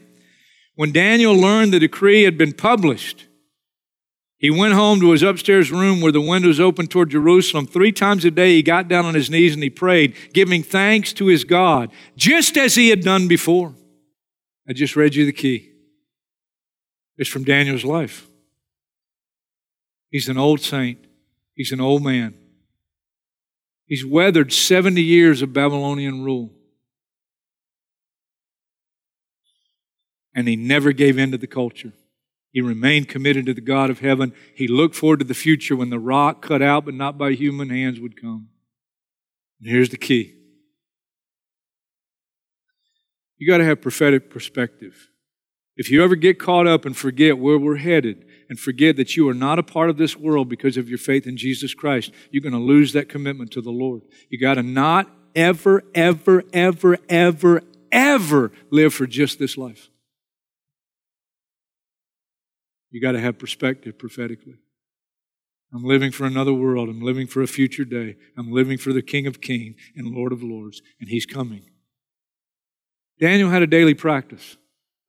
When 0.75 0.91
Daniel 0.91 1.33
learned 1.33 1.71
the 1.71 1.79
decree 1.79 2.23
had 2.23 2.37
been 2.37 2.51
published, 2.51 3.25
he 4.41 4.49
went 4.49 4.73
home 4.73 4.99
to 5.01 5.11
his 5.11 5.21
upstairs 5.21 5.71
room 5.71 6.01
where 6.01 6.11
the 6.11 6.19
windows 6.19 6.59
opened 6.59 6.89
toward 6.89 7.11
Jerusalem. 7.11 7.67
Three 7.67 7.91
times 7.91 8.25
a 8.25 8.31
day 8.31 8.55
he 8.55 8.63
got 8.63 8.87
down 8.87 9.05
on 9.05 9.13
his 9.13 9.29
knees 9.29 9.53
and 9.53 9.61
he 9.61 9.69
prayed, 9.69 10.15
giving 10.33 10.63
thanks 10.63 11.13
to 11.13 11.27
his 11.27 11.43
God, 11.43 11.91
just 12.17 12.57
as 12.57 12.73
he 12.73 12.89
had 12.89 13.01
done 13.01 13.27
before. 13.27 13.75
I 14.67 14.73
just 14.73 14.95
read 14.95 15.13
you 15.13 15.27
the 15.27 15.31
key. 15.31 15.69
It's 17.17 17.29
from 17.29 17.43
Daniel's 17.43 17.85
life. 17.85 18.27
He's 20.09 20.27
an 20.27 20.39
old 20.39 20.59
saint, 20.59 21.05
he's 21.53 21.71
an 21.71 21.79
old 21.79 22.03
man. 22.03 22.33
He's 23.85 24.03
weathered 24.03 24.51
70 24.51 25.03
years 25.03 25.43
of 25.43 25.53
Babylonian 25.53 26.23
rule. 26.23 26.51
And 30.33 30.47
he 30.47 30.55
never 30.55 30.93
gave 30.93 31.19
in 31.19 31.29
to 31.31 31.37
the 31.37 31.45
culture. 31.45 31.93
He 32.51 32.61
remained 32.61 33.07
committed 33.07 33.45
to 33.45 33.53
the 33.53 33.61
God 33.61 33.89
of 33.89 33.99
heaven. 33.99 34.33
He 34.55 34.67
looked 34.67 34.95
forward 34.95 35.19
to 35.19 35.25
the 35.25 35.33
future 35.33 35.75
when 35.75 35.89
the 35.89 35.99
rock 35.99 36.41
cut 36.41 36.61
out 36.61 36.85
but 36.85 36.93
not 36.93 37.17
by 37.17 37.31
human 37.31 37.69
hands 37.69 37.99
would 37.99 38.19
come. 38.19 38.49
And 39.61 39.69
here's 39.69 39.89
the 39.89 39.97
key 39.97 40.35
you 43.37 43.47
got 43.47 43.57
to 43.57 43.65
have 43.65 43.81
prophetic 43.81 44.29
perspective. 44.29 45.09
If 45.75 45.89
you 45.89 46.03
ever 46.03 46.15
get 46.15 46.37
caught 46.37 46.67
up 46.67 46.85
and 46.85 46.95
forget 46.95 47.39
where 47.39 47.57
we're 47.57 47.77
headed 47.77 48.25
and 48.49 48.59
forget 48.59 48.97
that 48.97 49.15
you 49.15 49.27
are 49.29 49.33
not 49.33 49.57
a 49.57 49.63
part 49.63 49.89
of 49.89 49.97
this 49.97 50.15
world 50.15 50.47
because 50.47 50.77
of 50.77 50.89
your 50.89 50.99
faith 50.99 51.25
in 51.25 51.37
Jesus 51.37 51.73
Christ, 51.73 52.11
you're 52.29 52.43
going 52.43 52.53
to 52.53 52.59
lose 52.59 52.93
that 52.93 53.09
commitment 53.09 53.49
to 53.51 53.61
the 53.61 53.71
Lord. 53.71 54.03
You 54.29 54.39
got 54.39 54.55
to 54.55 54.63
not 54.63 55.09
ever, 55.35 55.81
ever, 55.95 56.43
ever, 56.53 56.97
ever, 57.09 57.63
ever 57.91 58.51
live 58.69 58.93
for 58.93 59.07
just 59.07 59.39
this 59.39 59.57
life. 59.57 59.89
You 62.91 63.01
got 63.01 63.13
to 63.13 63.19
have 63.19 63.39
perspective 63.39 63.97
prophetically. 63.97 64.59
I'm 65.73 65.83
living 65.83 66.11
for 66.11 66.25
another 66.25 66.53
world. 66.53 66.89
I'm 66.89 67.01
living 67.01 67.27
for 67.27 67.41
a 67.41 67.47
future 67.47 67.85
day. 67.85 68.17
I'm 68.37 68.51
living 68.51 68.77
for 68.77 68.91
the 68.91 69.01
King 69.01 69.25
of 69.25 69.39
Kings 69.39 69.75
and 69.95 70.07
Lord 70.07 70.33
of 70.33 70.43
Lords, 70.43 70.81
and 70.99 71.09
He's 71.09 71.25
coming. 71.25 71.63
Daniel 73.19 73.49
had 73.49 73.61
a 73.61 73.67
daily 73.67 73.93
practice. 73.93 74.57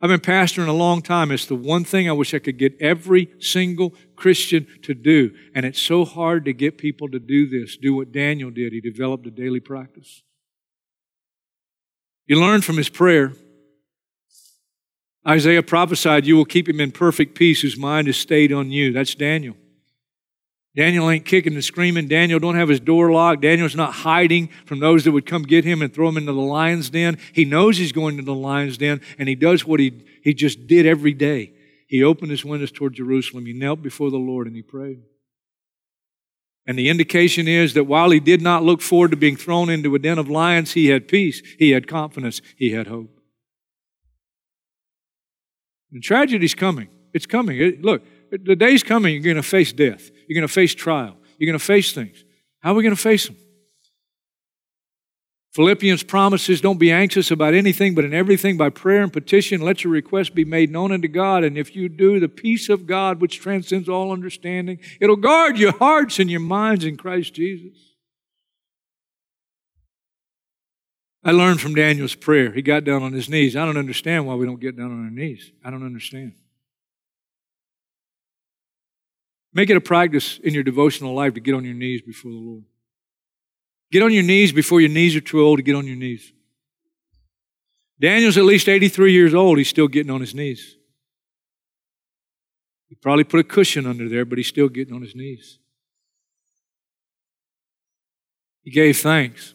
I've 0.01 0.09
been 0.09 0.21
pastoring 0.21 0.67
a 0.67 0.73
long 0.73 1.01
time. 1.01 1.31
It's 1.31 1.47
the 1.47 1.55
one 1.55 1.85
thing 1.85 2.09
I 2.09 2.13
wish 2.13 2.35
I 2.35 2.41
could 2.41 2.59
get 2.59 2.81
every 2.81 3.31
single 3.39 3.95
Christian 4.17 4.67
to 4.83 4.95
do. 4.95 5.33
And 5.55 5.65
it's 5.65 5.81
so 5.81 6.05
hard 6.05 6.45
to 6.47 6.53
get 6.53 6.77
people 6.77 7.09
to 7.11 7.21
do 7.21 7.49
this, 7.49 7.77
do 7.77 7.95
what 7.95 8.11
Daniel 8.11 8.51
did. 8.51 8.73
He 8.73 8.81
developed 8.81 9.27
a 9.29 9.31
daily 9.31 9.61
practice. 9.61 10.23
You 12.27 12.41
learn 12.41 12.63
from 12.63 12.77
his 12.77 12.89
prayer. 12.89 13.33
Isaiah 15.27 15.63
prophesied, 15.63 16.27
You 16.27 16.37
will 16.37 16.45
keep 16.45 16.69
him 16.69 16.81
in 16.81 16.91
perfect 16.91 17.35
peace 17.37 17.63
whose 17.63 17.77
mind 17.77 18.09
is 18.09 18.17
stayed 18.17 18.53
on 18.53 18.71
you. 18.71 18.93
That's 18.93 19.15
Daniel. 19.15 19.57
Daniel 20.75 21.11
ain't 21.11 21.27
kicking 21.27 21.53
and 21.53 21.63
screaming. 21.63 22.09
Daniel 22.09 22.39
don't 22.39 22.55
have 22.55 22.71
his 22.71 22.81
door 22.81 23.13
locked. 23.13 23.43
Daniel's 23.43 23.77
not 23.77 23.93
hiding 23.93 24.49
from 24.65 24.81
those 24.81 25.05
that 25.05 25.13
would 25.13 25.27
come 25.27 25.43
get 25.43 25.65
him 25.65 25.83
and 25.83 25.93
throw 25.93 26.09
him 26.09 26.17
into 26.17 26.33
the 26.33 26.41
lion's 26.41 26.89
den. 26.89 27.19
He 27.35 27.45
knows 27.45 27.77
he's 27.77 27.93
going 27.93 28.17
to 28.17 28.23
the 28.23 28.35
lion's 28.35 28.79
den, 28.79 29.03
and 29.19 29.29
he 29.29 29.35
does 29.35 29.67
what 29.67 29.81
he, 29.81 30.03
he 30.23 30.33
just 30.33 30.67
did 30.67 30.87
every 30.87 31.13
day. 31.13 31.53
He 31.87 32.03
opened 32.03 32.31
his 32.31 32.45
windows 32.45 32.73
toward 32.73 32.95
Jerusalem. 32.95 33.45
He 33.45 33.53
knelt 33.53 33.83
before 33.83 34.11
the 34.11 34.17
Lord 34.17 34.47
and 34.47 34.57
he 34.57 34.63
prayed. 34.63 35.03
And 36.67 36.79
the 36.79 36.89
indication 36.89 37.47
is 37.49 37.75
that 37.75 37.85
while 37.85 38.11
he 38.11 38.21
did 38.21 38.41
not 38.41 38.63
look 38.63 38.81
forward 38.81 39.11
to 39.11 39.17
being 39.17 39.37
thrown 39.37 39.69
into 39.69 39.95
a 39.95 39.99
den 39.99 40.19
of 40.19 40.31
lions, 40.31 40.73
he 40.73 40.87
had 40.87 41.07
peace, 41.09 41.43
he 41.59 41.73
had 41.73 41.87
confidence, 41.87 42.41
he 42.57 42.71
had 42.71 42.87
hope. 42.87 43.22
And 45.93 46.03
tragedy's 46.03 46.55
coming. 46.55 46.89
It's 47.13 47.27
coming. 47.27 47.61
It, 47.61 47.83
look, 47.83 48.03
the 48.31 48.57
day's 48.57 48.83
coming, 48.83 49.15
you're 49.15 49.23
going 49.23 49.37
to 49.37 49.43
face 49.43 49.73
death. 49.73 50.11
You're 50.27 50.35
going 50.35 50.49
to 50.49 50.53
face 50.53 50.75
trial. 50.75 51.17
You're 51.39 51.47
going 51.47 51.59
to 51.59 51.65
face 51.65 51.93
things. 51.93 52.25
How 52.61 52.73
are 52.73 52.75
we 52.75 52.83
going 52.83 52.95
to 52.95 53.01
face 53.01 53.27
them? 53.27 53.37
Philippians 55.53 56.03
promises 56.05 56.63
don't 56.63 56.79
be 56.79 56.91
anxious 56.91 57.31
about 57.31 57.53
anything, 57.53 57.95
but 57.95 58.07
in 58.07 58.15
everything 58.15 58.57
by 58.57 58.71
prayer 58.71 59.03
and 59.03 59.13
petition, 59.13 59.61
let 59.61 59.85
your 59.85 59.93
requests 59.93 60.31
be 60.31 60.47
made 60.47 60.71
known 60.71 60.93
unto 60.93 61.09
God. 61.09 61.45
And 61.45 61.59
if 61.59 61.77
you 61.77 61.91
do, 61.91 62.19
the 62.19 62.29
peace 62.29 62.71
of 62.71 62.87
God, 62.87 63.21
which 63.21 63.39
transcends 63.39 63.87
all 63.87 64.13
understanding, 64.13 64.79
it'll 64.99 65.17
guard 65.17 65.59
your 65.59 65.73
hearts 65.73 66.19
and 66.19 66.31
your 66.31 66.41
minds 66.41 66.87
in 66.87 66.97
Christ 66.97 67.35
Jesus. 67.35 67.77
I 71.25 71.31
learned 71.31 71.61
from 71.61 71.75
Daniel's 71.75 72.15
prayer. 72.15 72.51
He 72.51 72.63
got 72.63 72.85
down 72.85 73.03
on 73.03 73.13
his 73.13 73.29
knees. 73.29 73.57
I 73.57 73.65
don't 73.65 73.77
understand 73.77 74.27
why 74.27 74.35
we 74.35 74.45
don't 74.45 74.61
get 74.61 74.77
down 74.77 74.91
on 74.91 75.05
our 75.05 75.11
knees. 75.11 75.53
I 75.65 75.71
don't 75.71 75.85
understand. 75.85 76.35
Make 79.55 79.71
it 79.71 79.77
a 79.77 79.81
practice 79.81 80.39
in 80.39 80.55
your 80.55 80.63
devotional 80.63 81.15
life 81.15 81.35
to 81.35 81.41
get 81.41 81.55
on 81.55 81.65
your 81.65 81.75
knees 81.75 82.03
before 82.03 82.31
the 82.31 82.39
Lord. 82.39 82.65
Get 83.93 84.03
on 84.03 84.13
your 84.13 84.23
knees 84.23 84.53
before 84.53 84.81
your 84.81 84.91
knees 84.91 85.15
are 85.15 85.21
too 85.21 85.43
old 85.43 85.59
to 85.59 85.63
get 85.63 85.77
on 85.77 85.87
your 85.87 85.97
knees. 85.97 86.33
Daniel's 88.01 88.39
at 88.39 88.45
least 88.45 88.69
83 88.69 89.13
years 89.13 89.35
old. 89.35 89.59
He's 89.59 89.69
still 89.69 89.87
getting 89.87 90.11
on 90.11 90.21
his 90.21 90.35
knees. 90.35 90.77
He 92.89 92.97
probably 92.97 93.25
put 93.25 93.41
a 93.41 93.45
cushion 93.45 93.87
under 93.87 94.09
there, 94.09 94.25
but 94.25 94.39
he's 94.39 94.49
still 94.49 94.69
getting 94.69 94.95
on 94.95 95.03
his 95.03 95.15
knees. 95.15 95.59
He 98.63 98.71
gave 98.71 98.99
thanks. 98.99 99.55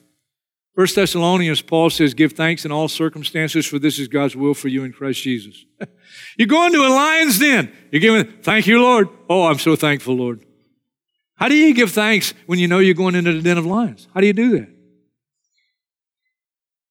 First 0.77 0.96
Thessalonians, 0.96 1.63
Paul 1.63 1.89
says, 1.89 2.13
Give 2.13 2.31
thanks 2.31 2.63
in 2.63 2.72
all 2.72 2.88
circumstances, 2.88 3.65
for 3.65 3.79
this 3.79 3.98
is 3.98 4.07
God's 4.07 4.36
will 4.36 4.53
for 4.53 4.67
you 4.67 4.84
in 4.84 4.93
Christ 4.93 5.24
Jesus. 5.24 5.65
You're 6.38 6.48
going 6.48 6.72
to 6.72 6.86
a 6.86 6.89
lion's 6.89 7.39
den. 7.39 7.74
You're 7.91 8.00
giving, 8.00 8.31
Thank 8.43 8.67
you, 8.67 8.79
Lord. 8.79 9.10
Oh, 9.27 9.48
I'm 9.48 9.57
so 9.57 9.75
thankful, 9.75 10.15
Lord. 10.15 10.46
How 11.34 11.48
do 11.48 11.55
you 11.55 11.74
give 11.74 11.91
thanks 11.93 12.36
when 12.46 12.60
you 12.60 12.67
know 12.67 12.77
you're 12.77 12.93
going 12.93 13.15
into 13.15 13.34
the 13.34 13.41
den 13.41 13.57
of 13.57 13.65
lions? 13.65 14.07
How 14.13 14.22
do 14.22 14.27
you 14.27 14.34
do 14.34 14.60
that? 14.60 14.69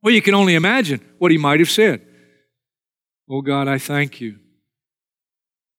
Well, 0.02 0.12
you 0.12 0.20
can 0.20 0.34
only 0.34 0.56
imagine 0.56 1.00
what 1.18 1.30
he 1.30 1.38
might 1.38 1.60
have 1.60 1.70
said. 1.70 2.04
Oh, 3.30 3.40
God, 3.40 3.68
I 3.68 3.78
thank 3.78 4.20
you 4.20 4.40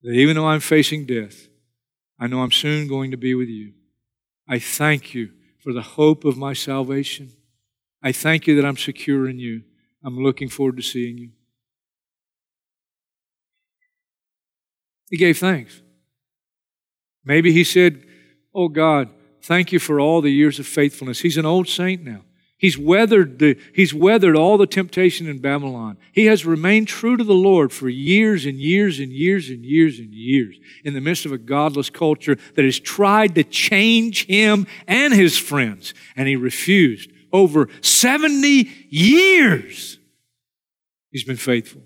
that 0.03 0.13
even 0.13 0.37
though 0.37 0.47
I'm 0.47 0.61
facing 0.61 1.05
death, 1.05 1.49
I 2.17 2.27
know 2.27 2.41
I'm 2.41 2.53
soon 2.53 2.87
going 2.87 3.11
to 3.11 3.17
be 3.17 3.35
with 3.35 3.49
you. 3.49 3.73
I 4.47 4.59
thank 4.59 5.13
you 5.13 5.31
for 5.59 5.73
the 5.73 5.81
hope 5.81 6.23
of 6.23 6.37
my 6.37 6.53
salvation. 6.53 7.33
I 8.01 8.11
thank 8.11 8.47
you 8.47 8.55
that 8.55 8.65
I'm 8.65 8.77
secure 8.77 9.27
in 9.27 9.39
you. 9.39 9.63
I'm 10.03 10.17
looking 10.17 10.49
forward 10.49 10.77
to 10.77 10.83
seeing 10.83 11.17
you. 11.17 11.31
He 15.09 15.17
gave 15.17 15.37
thanks. 15.37 15.81
Maybe 17.23 17.51
he 17.51 17.63
said, 17.63 18.03
Oh 18.53 18.67
God, 18.67 19.09
thank 19.41 19.71
you 19.71 19.79
for 19.79 19.99
all 19.99 20.21
the 20.21 20.31
years 20.31 20.59
of 20.59 20.67
faithfulness. 20.67 21.19
He's 21.19 21.37
an 21.37 21.45
old 21.45 21.67
saint 21.67 22.03
now. 22.03 22.21
He's 22.59 22.77
weathered, 22.77 23.37
the, 23.37 23.59
he's 23.75 23.93
weathered 23.93 24.35
all 24.35 24.57
the 24.57 24.65
temptation 24.65 25.27
in 25.27 25.37
Babylon. 25.39 25.97
He 26.11 26.25
has 26.25 26.43
remained 26.43 26.87
true 26.87 27.15
to 27.15 27.23
the 27.23 27.33
Lord 27.33 27.71
for 27.71 27.87
years 27.87 28.47
and 28.47 28.57
years 28.57 28.99
and 28.99 29.11
years 29.11 29.49
and 29.49 29.63
years 29.63 29.99
and 29.99 30.11
years 30.11 30.57
in 30.83 30.95
the 30.95 31.01
midst 31.01 31.27
of 31.27 31.31
a 31.31 31.37
godless 31.37 31.91
culture 31.91 32.35
that 32.55 32.65
has 32.65 32.79
tried 32.79 33.35
to 33.35 33.43
change 33.43 34.25
him 34.25 34.65
and 34.87 35.13
his 35.13 35.37
friends, 35.37 35.93
and 36.15 36.27
he 36.27 36.35
refused. 36.35 37.11
Over 37.31 37.69
70 37.81 38.69
years, 38.89 39.99
he's 41.11 41.23
been 41.23 41.37
faithful. 41.37 41.81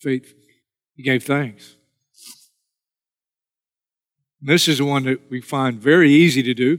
Faithful. 0.00 0.38
He 0.94 1.02
gave 1.02 1.24
thanks. 1.24 1.76
This 4.40 4.68
is 4.68 4.78
the 4.78 4.84
one 4.84 5.04
that 5.04 5.30
we 5.30 5.40
find 5.40 5.80
very 5.80 6.12
easy 6.12 6.42
to 6.44 6.54
do, 6.54 6.78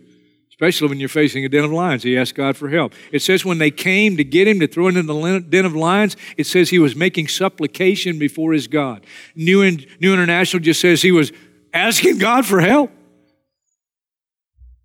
especially 0.49 0.87
when 0.87 0.99
you're 0.99 1.09
facing 1.09 1.43
a 1.43 1.49
den 1.49 1.65
of 1.65 1.71
lions. 1.71 2.03
He 2.03 2.17
asked 2.17 2.35
God 2.35 2.55
for 2.55 2.69
help. 2.69 2.93
It 3.11 3.21
says 3.21 3.43
when 3.43 3.57
they 3.57 3.71
came 3.71 4.15
to 4.17 4.23
get 4.23 4.47
him 4.47 4.59
to 4.61 4.67
throw 4.67 4.87
him 4.87 4.97
in 4.97 5.07
the 5.07 5.45
den 5.47 5.65
of 5.65 5.75
lions, 5.75 6.15
it 6.37 6.45
says 6.45 6.69
he 6.69 6.79
was 6.79 6.95
making 6.95 7.27
supplication 7.27 8.17
before 8.17 8.53
his 8.53 8.67
God. 8.67 9.05
New, 9.35 9.61
in, 9.61 9.85
New 9.99 10.13
International 10.13 10.61
just 10.61 10.79
says 10.79 11.01
he 11.01 11.11
was 11.11 11.31
asking 11.73 12.17
God 12.17 12.45
for 12.45 12.61
help. 12.61 12.91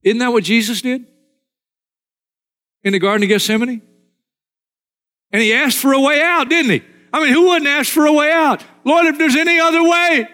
Isn't 0.03 0.19
that 0.19 0.33
what 0.33 0.45
Jesus 0.45 0.83
did? 0.83 1.07
In 2.85 2.93
the 2.93 2.99
Garden 2.99 3.25
of 3.25 3.29
Gethsemane? 3.29 3.83
And 5.33 5.43
he 5.43 5.53
asked 5.53 5.79
for 5.79 5.93
a 5.93 6.01
way 6.01 6.23
out, 6.23 6.49
didn't 6.49 6.71
he? 6.71 6.83
I 7.13 7.21
mean, 7.21 7.33
who 7.33 7.49
wouldn't 7.49 7.67
ask 7.67 7.91
for 7.91 8.07
a 8.07 8.13
way 8.13 8.31
out? 8.31 8.63
Lord, 8.85 9.07
if 9.07 9.19
there's 9.19 9.37
any 9.37 9.59
other 9.59 9.83
way, 9.83 10.29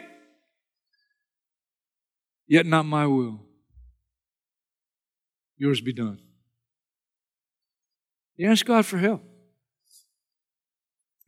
Yet 2.50 2.66
not 2.66 2.85
my 2.85 3.07
will. 3.07 3.38
Yours 5.57 5.80
be 5.80 5.92
done. 5.92 6.19
He 8.37 8.45
asked 8.45 8.66
God 8.66 8.85
for 8.85 8.99
help. 8.99 9.23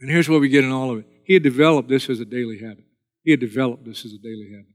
And 0.00 0.10
here's 0.10 0.28
what 0.28 0.40
we 0.40 0.48
get 0.48 0.64
in 0.64 0.72
all 0.72 0.90
of 0.90 0.98
it. 0.98 1.06
He 1.24 1.34
had 1.34 1.44
developed 1.44 1.88
this 1.88 2.10
as 2.10 2.18
a 2.18 2.24
daily 2.24 2.58
habit. 2.58 2.86
He 3.22 3.30
had 3.30 3.38
developed 3.38 3.84
this 3.84 4.04
as 4.04 4.12
a 4.12 4.18
daily 4.18 4.50
habit. 4.50 4.74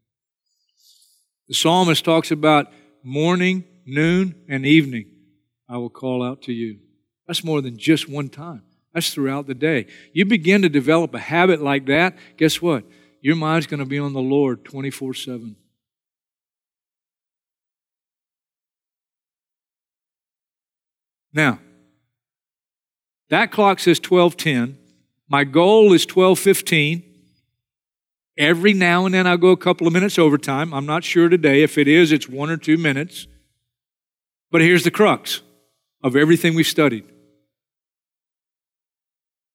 The 1.49 1.53
psalmist 1.53 2.05
talks 2.05 2.31
about 2.31 2.71
morning, 3.03 3.65
noon, 3.85 4.45
and 4.47 4.65
evening. 4.65 5.16
I 5.69 5.77
will 5.77 5.89
call 5.89 6.23
out 6.23 6.41
to 6.43 6.53
you. 6.53 6.79
That's 7.27 7.43
more 7.43 7.61
than 7.61 7.77
just 7.77 8.07
one 8.09 8.29
time. 8.29 8.63
That's 8.93 9.13
throughout 9.13 9.47
the 9.47 9.53
day. 9.53 9.87
You 10.13 10.25
begin 10.25 10.61
to 10.61 10.69
develop 10.69 11.13
a 11.13 11.19
habit 11.19 11.61
like 11.61 11.85
that, 11.87 12.17
guess 12.37 12.61
what? 12.61 12.83
Your 13.21 13.35
mind's 13.35 13.67
going 13.67 13.79
to 13.79 13.85
be 13.85 13.99
on 13.99 14.13
the 14.13 14.21
Lord 14.21 14.63
24 14.63 15.13
7. 15.13 15.55
Now, 21.33 21.59
that 23.29 23.51
clock 23.51 23.79
says 23.79 23.99
1210. 23.99 24.77
My 25.27 25.43
goal 25.43 25.93
is 25.93 26.05
1215. 26.05 27.03
Every 28.37 28.73
now 28.73 29.05
and 29.05 29.13
then 29.13 29.27
I'll 29.27 29.37
go 29.37 29.49
a 29.49 29.57
couple 29.57 29.87
of 29.87 29.93
minutes 29.93 30.17
overtime. 30.17 30.73
I'm 30.73 30.85
not 30.85 31.03
sure 31.03 31.27
today. 31.27 31.63
If 31.63 31.77
it 31.77 31.87
is, 31.87 32.11
it's 32.11 32.29
one 32.29 32.49
or 32.49 32.57
two 32.57 32.77
minutes. 32.77 33.27
But 34.51 34.61
here's 34.61 34.83
the 34.83 34.91
crux 34.91 35.41
of 36.03 36.15
everything 36.15 36.55
we've 36.55 36.67
studied. 36.67 37.05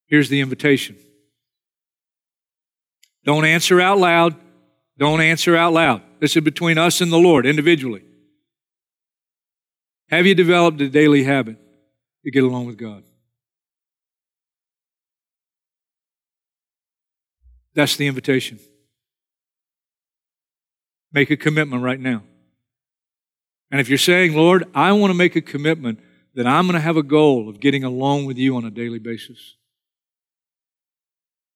Here's 0.06 0.28
the 0.28 0.40
invitation. 0.40 0.96
Don't 3.24 3.44
answer 3.44 3.80
out 3.80 3.98
loud. 3.98 4.36
Don't 4.98 5.20
answer 5.20 5.56
out 5.56 5.72
loud. 5.72 6.02
This 6.20 6.36
is 6.36 6.42
between 6.42 6.78
us 6.78 7.00
and 7.00 7.12
the 7.12 7.18
Lord 7.18 7.46
individually. 7.46 8.04
Have 10.10 10.26
you 10.26 10.34
developed 10.34 10.80
a 10.80 10.88
daily 10.88 11.24
habit 11.24 11.56
to 12.24 12.30
get 12.30 12.44
along 12.44 12.66
with 12.66 12.76
God? 12.76 13.04
That's 17.74 17.96
the 17.96 18.06
invitation. 18.06 18.58
Make 21.12 21.30
a 21.30 21.36
commitment 21.36 21.82
right 21.82 22.00
now. 22.00 22.22
And 23.70 23.80
if 23.80 23.88
you're 23.88 23.96
saying, 23.96 24.34
Lord, 24.34 24.64
I 24.74 24.92
want 24.92 25.10
to 25.10 25.16
make 25.16 25.34
a 25.36 25.40
commitment 25.40 26.00
that 26.34 26.46
I'm 26.46 26.64
going 26.66 26.74
to 26.74 26.80
have 26.80 26.96
a 26.96 27.02
goal 27.02 27.48
of 27.48 27.60
getting 27.60 27.84
along 27.84 28.26
with 28.26 28.38
you 28.38 28.56
on 28.56 28.64
a 28.64 28.70
daily 28.70 28.98
basis. 28.98 29.56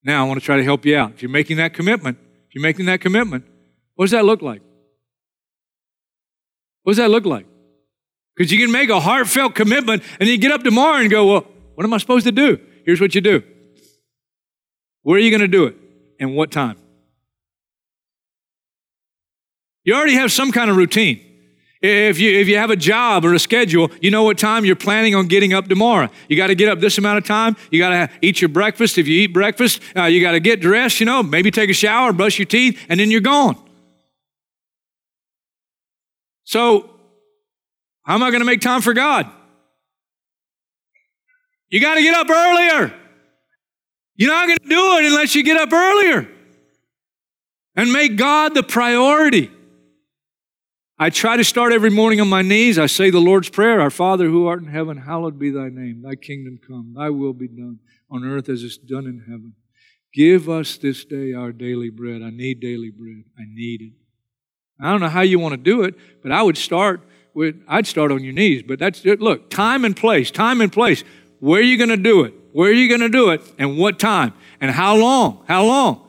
Now, 0.04 0.24
I 0.24 0.28
want 0.28 0.38
to 0.38 0.44
try 0.44 0.56
to 0.56 0.64
help 0.64 0.84
you 0.84 0.96
out. 0.96 1.12
If 1.12 1.22
you're 1.22 1.30
making 1.30 1.56
that 1.56 1.74
commitment, 1.74 2.18
if 2.48 2.54
you're 2.54 2.62
making 2.62 2.86
that 2.86 3.00
commitment, 3.00 3.44
what 3.94 4.04
does 4.04 4.12
that 4.12 4.24
look 4.24 4.42
like? 4.42 4.62
What 6.82 6.92
does 6.92 6.98
that 6.98 7.10
look 7.10 7.24
like? 7.24 7.46
Because 8.36 8.52
you 8.52 8.58
can 8.58 8.70
make 8.70 8.90
a 8.90 9.00
heartfelt 9.00 9.54
commitment 9.54 10.02
and 10.20 10.28
you 10.28 10.38
get 10.38 10.52
up 10.52 10.62
tomorrow 10.62 11.00
and 11.00 11.10
go, 11.10 11.26
well, 11.26 11.46
what 11.74 11.84
am 11.84 11.92
I 11.92 11.98
supposed 11.98 12.26
to 12.26 12.32
do? 12.32 12.60
Here's 12.84 13.00
what 13.00 13.14
you 13.14 13.20
do. 13.20 13.42
Where 15.02 15.16
are 15.16 15.20
you 15.20 15.30
going 15.30 15.40
to 15.40 15.48
do 15.48 15.66
it? 15.66 15.76
And 16.20 16.36
what 16.36 16.50
time? 16.50 16.76
You 19.84 19.94
already 19.94 20.14
have 20.14 20.32
some 20.32 20.52
kind 20.52 20.70
of 20.70 20.76
routine. 20.76 21.20
If 21.82 22.18
you, 22.18 22.30
if 22.38 22.48
you 22.48 22.56
have 22.56 22.70
a 22.70 22.76
job 22.76 23.24
or 23.24 23.34
a 23.34 23.38
schedule, 23.38 23.90
you 24.00 24.10
know 24.10 24.22
what 24.22 24.38
time 24.38 24.64
you're 24.64 24.76
planning 24.76 25.14
on 25.14 25.26
getting 25.26 25.52
up 25.52 25.68
tomorrow. 25.68 26.08
You 26.28 26.36
got 26.36 26.46
to 26.46 26.54
get 26.54 26.68
up 26.68 26.80
this 26.80 26.96
amount 26.96 27.18
of 27.18 27.24
time. 27.24 27.54
You 27.70 27.78
got 27.78 27.90
to 27.90 28.10
eat 28.22 28.40
your 28.40 28.48
breakfast. 28.48 28.96
If 28.96 29.06
you 29.06 29.22
eat 29.22 29.28
breakfast, 29.28 29.80
uh, 29.94 30.04
you 30.04 30.20
got 30.20 30.32
to 30.32 30.40
get 30.40 30.60
dressed, 30.60 31.00
you 31.00 31.06
know, 31.06 31.22
maybe 31.22 31.50
take 31.50 31.68
a 31.68 31.74
shower, 31.74 32.12
brush 32.12 32.38
your 32.38 32.46
teeth, 32.46 32.84
and 32.88 32.98
then 32.98 33.10
you're 33.10 33.20
gone. 33.20 33.56
So 36.44 36.90
how 38.04 38.14
am 38.14 38.22
I 38.22 38.30
going 38.30 38.40
to 38.40 38.46
make 38.46 38.60
time 38.60 38.80
for 38.80 38.94
God? 38.94 39.30
You 41.68 41.80
got 41.80 41.96
to 41.96 42.02
get 42.02 42.14
up 42.14 42.30
earlier. 42.30 42.94
You're 44.14 44.30
not 44.30 44.46
going 44.46 44.58
to 44.58 44.68
do 44.68 44.96
it 44.98 45.04
unless 45.06 45.34
you 45.34 45.42
get 45.42 45.56
up 45.56 45.72
earlier 45.72 46.28
and 47.74 47.92
make 47.92 48.16
God 48.16 48.54
the 48.54 48.62
priority. 48.62 49.50
I 50.98 51.10
try 51.10 51.36
to 51.36 51.44
start 51.44 51.72
every 51.72 51.90
morning 51.90 52.22
on 52.22 52.28
my 52.28 52.40
knees. 52.40 52.78
I 52.78 52.86
say 52.86 53.10
the 53.10 53.20
Lord's 53.20 53.50
Prayer 53.50 53.80
Our 53.82 53.90
Father 53.90 54.26
who 54.26 54.46
art 54.46 54.62
in 54.62 54.68
heaven, 54.68 54.96
hallowed 54.96 55.38
be 55.38 55.50
thy 55.50 55.68
name. 55.68 56.02
Thy 56.02 56.14
kingdom 56.14 56.58
come, 56.66 56.94
thy 56.96 57.10
will 57.10 57.34
be 57.34 57.48
done 57.48 57.80
on 58.10 58.24
earth 58.24 58.48
as 58.48 58.62
it's 58.62 58.78
done 58.78 59.04
in 59.04 59.20
heaven. 59.20 59.54
Give 60.14 60.48
us 60.48 60.78
this 60.78 61.04
day 61.04 61.34
our 61.34 61.52
daily 61.52 61.90
bread. 61.90 62.22
I 62.22 62.30
need 62.30 62.60
daily 62.60 62.90
bread. 62.90 63.24
I 63.38 63.42
need 63.46 63.82
it. 63.82 63.92
I 64.80 64.90
don't 64.90 65.00
know 65.00 65.10
how 65.10 65.20
you 65.20 65.38
want 65.38 65.52
to 65.52 65.58
do 65.58 65.82
it, 65.82 65.94
but 66.22 66.32
I 66.32 66.42
would 66.42 66.56
start 66.56 67.02
I'd 67.68 67.86
start 67.86 68.12
on 68.12 68.24
your 68.24 68.32
knees, 68.32 68.62
but 68.62 68.78
that's 68.78 69.04
it. 69.04 69.20
Look, 69.20 69.50
time 69.50 69.84
and 69.84 69.94
place, 69.94 70.30
time 70.30 70.62
and 70.62 70.72
place. 70.72 71.04
Where 71.38 71.60
are 71.60 71.62
you 71.62 71.76
going 71.76 71.90
to 71.90 71.98
do 71.98 72.24
it? 72.24 72.32
Where 72.52 72.70
are 72.70 72.72
you 72.72 72.88
going 72.88 73.02
to 73.02 73.10
do 73.10 73.28
it? 73.28 73.42
And 73.58 73.76
what 73.76 73.98
time? 73.98 74.32
And 74.58 74.70
how 74.70 74.96
long? 74.96 75.44
How 75.46 75.66
long? 75.66 76.08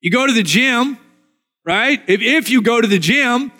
You 0.00 0.10
go 0.10 0.26
to 0.26 0.32
the 0.34 0.42
gym, 0.42 0.98
right? 1.64 1.98
If, 2.06 2.20
if 2.20 2.50
you 2.50 2.60
go 2.60 2.78
to 2.78 2.86
the 2.86 2.98
gym, 2.98 3.50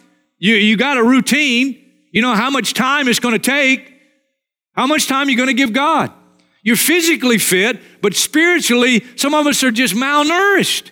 you, 0.43 0.57
you 0.57 0.77
got 0.77 0.99
a 0.99 1.05
routine. 1.05 1.79
You 2.11 2.21
know 2.21 2.35
how 2.35 2.51
much 2.51 2.75
time 2.75 3.07
it's 3.07 3.21
going 3.21 3.33
to 3.33 3.39
take, 3.39 3.95
how 4.73 4.89
much 4.89 5.07
time 5.07 5.29
you're 5.29 5.37
going 5.37 5.47
to 5.47 5.55
give 5.55 5.73
God. 5.73 6.11
You're 6.65 6.75
physically 6.75 7.39
fit, 7.39 7.81
but 8.03 8.15
spiritually, 8.15 9.05
some 9.15 9.35
of 9.35 9.47
us 9.47 9.63
are 9.63 9.71
just 9.71 9.95
malnourished. 9.95 10.91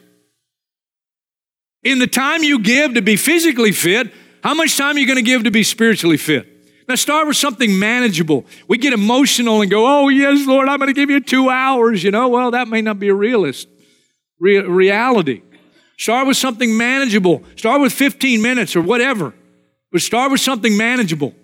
In 1.83 1.99
the 1.99 2.07
time 2.07 2.45
you 2.45 2.61
give 2.61 2.95
to 2.95 3.03
be 3.03 3.17
physically 3.17 3.73
fit, 3.73 4.13
how 4.45 4.55
much 4.55 4.77
time 4.77 4.95
are 4.95 5.01
you 5.01 5.07
going 5.07 5.17
to 5.17 5.23
give 5.23 5.43
to 5.43 5.51
be 5.51 5.65
spiritually 5.65 6.17
fit? 6.17 6.47
Now, 6.89 6.95
start 6.95 7.27
with 7.27 7.37
something 7.37 7.77
manageable. 7.77 8.47
We 8.69 8.79
get 8.79 8.93
emotional 8.93 9.63
and 9.63 9.71
go, 9.71 9.85
oh, 9.85 10.09
yes, 10.11 10.47
Lord, 10.47 10.69
I'm 10.69 10.79
going 10.79 10.89
to 10.89 10.95
give 10.95 11.11
you 11.11 11.19
two 11.19 11.51
hours. 11.51 12.05
You 12.05 12.13
know, 12.13 12.29
well, 12.29 12.53
that 12.53 12.69
may 12.69 12.83
not 12.83 13.01
be 13.01 13.09
a 13.09 13.15
realist 13.15 13.67
re- 14.39 14.63
reality. 14.63 15.43
Start 15.99 16.29
with 16.29 16.37
something 16.37 16.77
manageable. 16.77 17.43
Start 17.57 17.81
with 17.81 17.93
15 17.93 18.41
minutes 18.41 18.75
or 18.75 18.81
whatever, 18.81 19.35
but 19.93 20.01
start 20.01 20.31
with 20.31 20.41
something 20.41 20.77
manageable. 20.77 21.35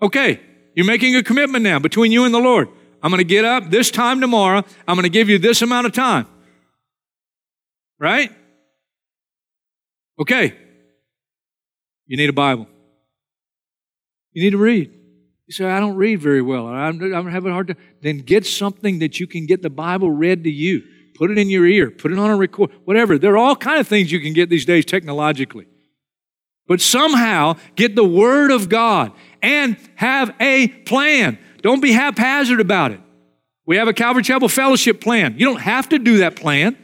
Okay, 0.00 0.40
you're 0.74 0.86
making 0.86 1.16
a 1.16 1.22
commitment 1.22 1.62
now 1.64 1.78
between 1.78 2.12
you 2.12 2.24
and 2.24 2.34
the 2.34 2.40
Lord. 2.40 2.68
I'm 3.02 3.10
going 3.10 3.18
to 3.18 3.24
get 3.24 3.44
up 3.44 3.70
this 3.70 3.90
time 3.90 4.20
tomorrow. 4.20 4.62
I'm 4.86 4.96
going 4.96 5.04
to 5.04 5.10
give 5.10 5.28
you 5.28 5.38
this 5.38 5.62
amount 5.62 5.86
of 5.86 5.92
time. 5.92 6.26
Right? 7.98 8.30
Okay, 10.20 10.54
you 12.06 12.16
need 12.16 12.28
a 12.28 12.32
Bible. 12.32 12.68
You 14.32 14.42
need 14.42 14.50
to 14.50 14.58
read. 14.58 14.90
You 15.46 15.52
say, 15.52 15.64
I 15.64 15.80
don't 15.80 15.96
read 15.96 16.20
very 16.20 16.42
well. 16.42 16.66
I'm, 16.66 17.00
I'm 17.12 17.28
having 17.28 17.50
a 17.50 17.54
hard 17.54 17.68
time. 17.68 17.76
Then 18.00 18.18
get 18.18 18.46
something 18.46 19.00
that 19.00 19.20
you 19.20 19.26
can 19.26 19.46
get 19.46 19.62
the 19.62 19.70
Bible 19.70 20.10
read 20.10 20.44
to 20.44 20.50
you. 20.50 20.82
Put 21.14 21.30
it 21.30 21.38
in 21.38 21.50
your 21.50 21.66
ear. 21.66 21.90
Put 21.90 22.12
it 22.12 22.18
on 22.18 22.30
a 22.30 22.36
record. 22.36 22.70
Whatever. 22.84 23.18
There 23.18 23.32
are 23.32 23.36
all 23.36 23.56
kind 23.56 23.78
of 23.78 23.86
things 23.86 24.10
you 24.10 24.20
can 24.20 24.32
get 24.32 24.48
these 24.48 24.64
days 24.64 24.84
technologically. 24.84 25.66
But 26.66 26.80
somehow 26.80 27.56
get 27.76 27.96
the 27.96 28.04
Word 28.04 28.50
of 28.50 28.68
God 28.68 29.12
and 29.42 29.76
have 29.96 30.34
a 30.40 30.68
plan. 30.68 31.38
Don't 31.60 31.80
be 31.80 31.92
haphazard 31.92 32.60
about 32.60 32.92
it. 32.92 33.00
We 33.66 33.76
have 33.76 33.88
a 33.88 33.92
Calvary 33.92 34.22
Chapel 34.22 34.48
fellowship 34.48 35.00
plan. 35.00 35.36
You 35.38 35.46
don't 35.46 35.60
have 35.60 35.88
to 35.90 35.98
do 35.98 36.18
that 36.18 36.36
plan, 36.36 36.76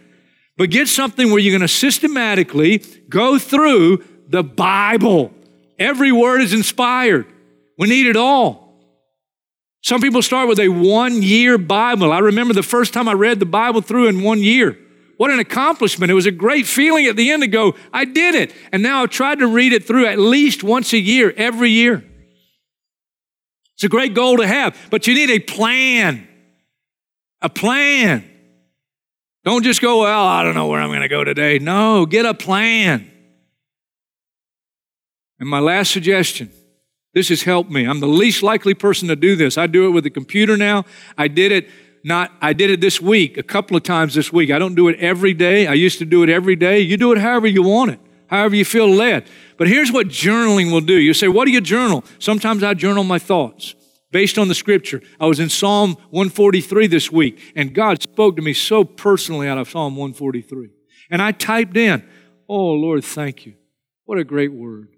but 0.56 0.70
get 0.70 0.88
something 0.88 1.30
where 1.30 1.38
you're 1.38 1.52
going 1.52 1.66
to 1.66 1.68
systematically 1.68 2.78
go 3.08 3.38
through 3.38 4.04
the 4.28 4.44
Bible. 4.44 5.32
Every 5.78 6.12
word 6.12 6.40
is 6.40 6.52
inspired. 6.52 7.26
We 7.78 7.88
need 7.88 8.06
it 8.06 8.16
all. 8.16 8.68
Some 9.82 10.00
people 10.00 10.22
start 10.22 10.48
with 10.48 10.58
a 10.58 10.68
one 10.68 11.22
year 11.22 11.56
Bible. 11.56 12.12
I 12.12 12.18
remember 12.18 12.52
the 12.52 12.62
first 12.62 12.92
time 12.92 13.08
I 13.08 13.12
read 13.12 13.40
the 13.40 13.46
Bible 13.46 13.80
through 13.80 14.08
in 14.08 14.22
one 14.22 14.40
year. 14.40 14.78
What 15.18 15.32
an 15.32 15.40
accomplishment. 15.40 16.12
It 16.12 16.14
was 16.14 16.26
a 16.26 16.30
great 16.30 16.64
feeling 16.64 17.06
at 17.06 17.16
the 17.16 17.30
end 17.30 17.42
to 17.42 17.48
go, 17.48 17.74
I 17.92 18.04
did 18.04 18.36
it. 18.36 18.54
And 18.72 18.84
now 18.84 19.02
I've 19.02 19.10
tried 19.10 19.40
to 19.40 19.48
read 19.48 19.72
it 19.72 19.84
through 19.84 20.06
at 20.06 20.18
least 20.18 20.62
once 20.62 20.92
a 20.92 20.98
year, 20.98 21.34
every 21.36 21.70
year. 21.70 22.04
It's 23.74 23.82
a 23.82 23.88
great 23.88 24.14
goal 24.14 24.36
to 24.38 24.46
have, 24.46 24.76
but 24.90 25.08
you 25.08 25.14
need 25.14 25.30
a 25.30 25.40
plan. 25.40 26.26
A 27.42 27.48
plan. 27.48 28.24
Don't 29.44 29.64
just 29.64 29.80
go, 29.80 30.02
well, 30.02 30.24
I 30.24 30.44
don't 30.44 30.54
know 30.54 30.68
where 30.68 30.80
I'm 30.80 30.90
going 30.90 31.02
to 31.02 31.08
go 31.08 31.24
today. 31.24 31.58
No, 31.58 32.06
get 32.06 32.24
a 32.24 32.34
plan. 32.34 33.10
And 35.40 35.48
my 35.48 35.60
last 35.60 35.90
suggestion 35.90 36.52
this 37.12 37.30
has 37.30 37.42
helped 37.42 37.70
me. 37.70 37.84
I'm 37.84 37.98
the 37.98 38.06
least 38.06 38.44
likely 38.44 38.74
person 38.74 39.08
to 39.08 39.16
do 39.16 39.34
this. 39.34 39.58
I 39.58 39.66
do 39.66 39.88
it 39.88 39.90
with 39.90 40.06
a 40.06 40.10
computer 40.10 40.56
now. 40.56 40.84
I 41.16 41.26
did 41.26 41.50
it 41.50 41.68
not 42.04 42.32
I 42.40 42.52
did 42.52 42.70
it 42.70 42.80
this 42.80 43.00
week, 43.00 43.36
a 43.36 43.42
couple 43.42 43.76
of 43.76 43.82
times 43.82 44.14
this 44.14 44.32
week. 44.32 44.50
I 44.50 44.58
don't 44.58 44.74
do 44.74 44.88
it 44.88 44.98
every 44.98 45.34
day. 45.34 45.66
I 45.66 45.74
used 45.74 45.98
to 45.98 46.04
do 46.04 46.22
it 46.22 46.28
every 46.28 46.56
day. 46.56 46.80
You 46.80 46.96
do 46.96 47.12
it 47.12 47.18
however 47.18 47.46
you 47.46 47.62
want 47.62 47.90
it, 47.90 48.00
however 48.28 48.56
you 48.56 48.64
feel 48.64 48.88
led. 48.88 49.28
But 49.56 49.68
here's 49.68 49.90
what 49.90 50.08
journaling 50.08 50.72
will 50.72 50.80
do. 50.80 50.98
You 50.98 51.14
say, 51.14 51.28
"What 51.28 51.46
do 51.46 51.52
you 51.52 51.60
journal?" 51.60 52.04
Sometimes 52.18 52.62
I 52.62 52.74
journal 52.74 53.04
my 53.04 53.18
thoughts 53.18 53.74
based 54.10 54.38
on 54.38 54.48
the 54.48 54.54
scripture. 54.54 55.02
I 55.20 55.26
was 55.26 55.40
in 55.40 55.48
Psalm 55.48 55.96
143 56.10 56.86
this 56.86 57.12
week, 57.12 57.52
and 57.54 57.74
God 57.74 58.02
spoke 58.02 58.36
to 58.36 58.42
me 58.42 58.52
so 58.52 58.84
personally 58.84 59.48
out 59.48 59.58
of 59.58 59.68
Psalm 59.68 59.96
143. 59.96 60.68
And 61.10 61.20
I 61.20 61.32
typed 61.32 61.76
in, 61.76 62.02
"Oh 62.48 62.72
Lord, 62.72 63.04
thank 63.04 63.46
you. 63.46 63.54
What 64.04 64.18
a 64.18 64.24
great 64.24 64.52
word." 64.52 64.88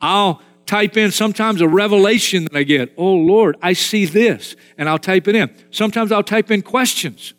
I'll 0.00 0.42
type 0.66 0.96
in 0.96 1.10
sometimes 1.10 1.60
a 1.60 1.68
revelation 1.68 2.44
that 2.44 2.56
I 2.56 2.62
get. 2.62 2.92
Oh 2.96 3.14
Lord, 3.14 3.56
I 3.62 3.72
see 3.72 4.04
this, 4.04 4.56
and 4.76 4.88
I'll 4.88 4.98
type 4.98 5.28
it 5.28 5.34
in. 5.34 5.50
Sometimes 5.70 6.12
I'll 6.12 6.22
type 6.22 6.50
in 6.50 6.62
questions. 6.62 7.34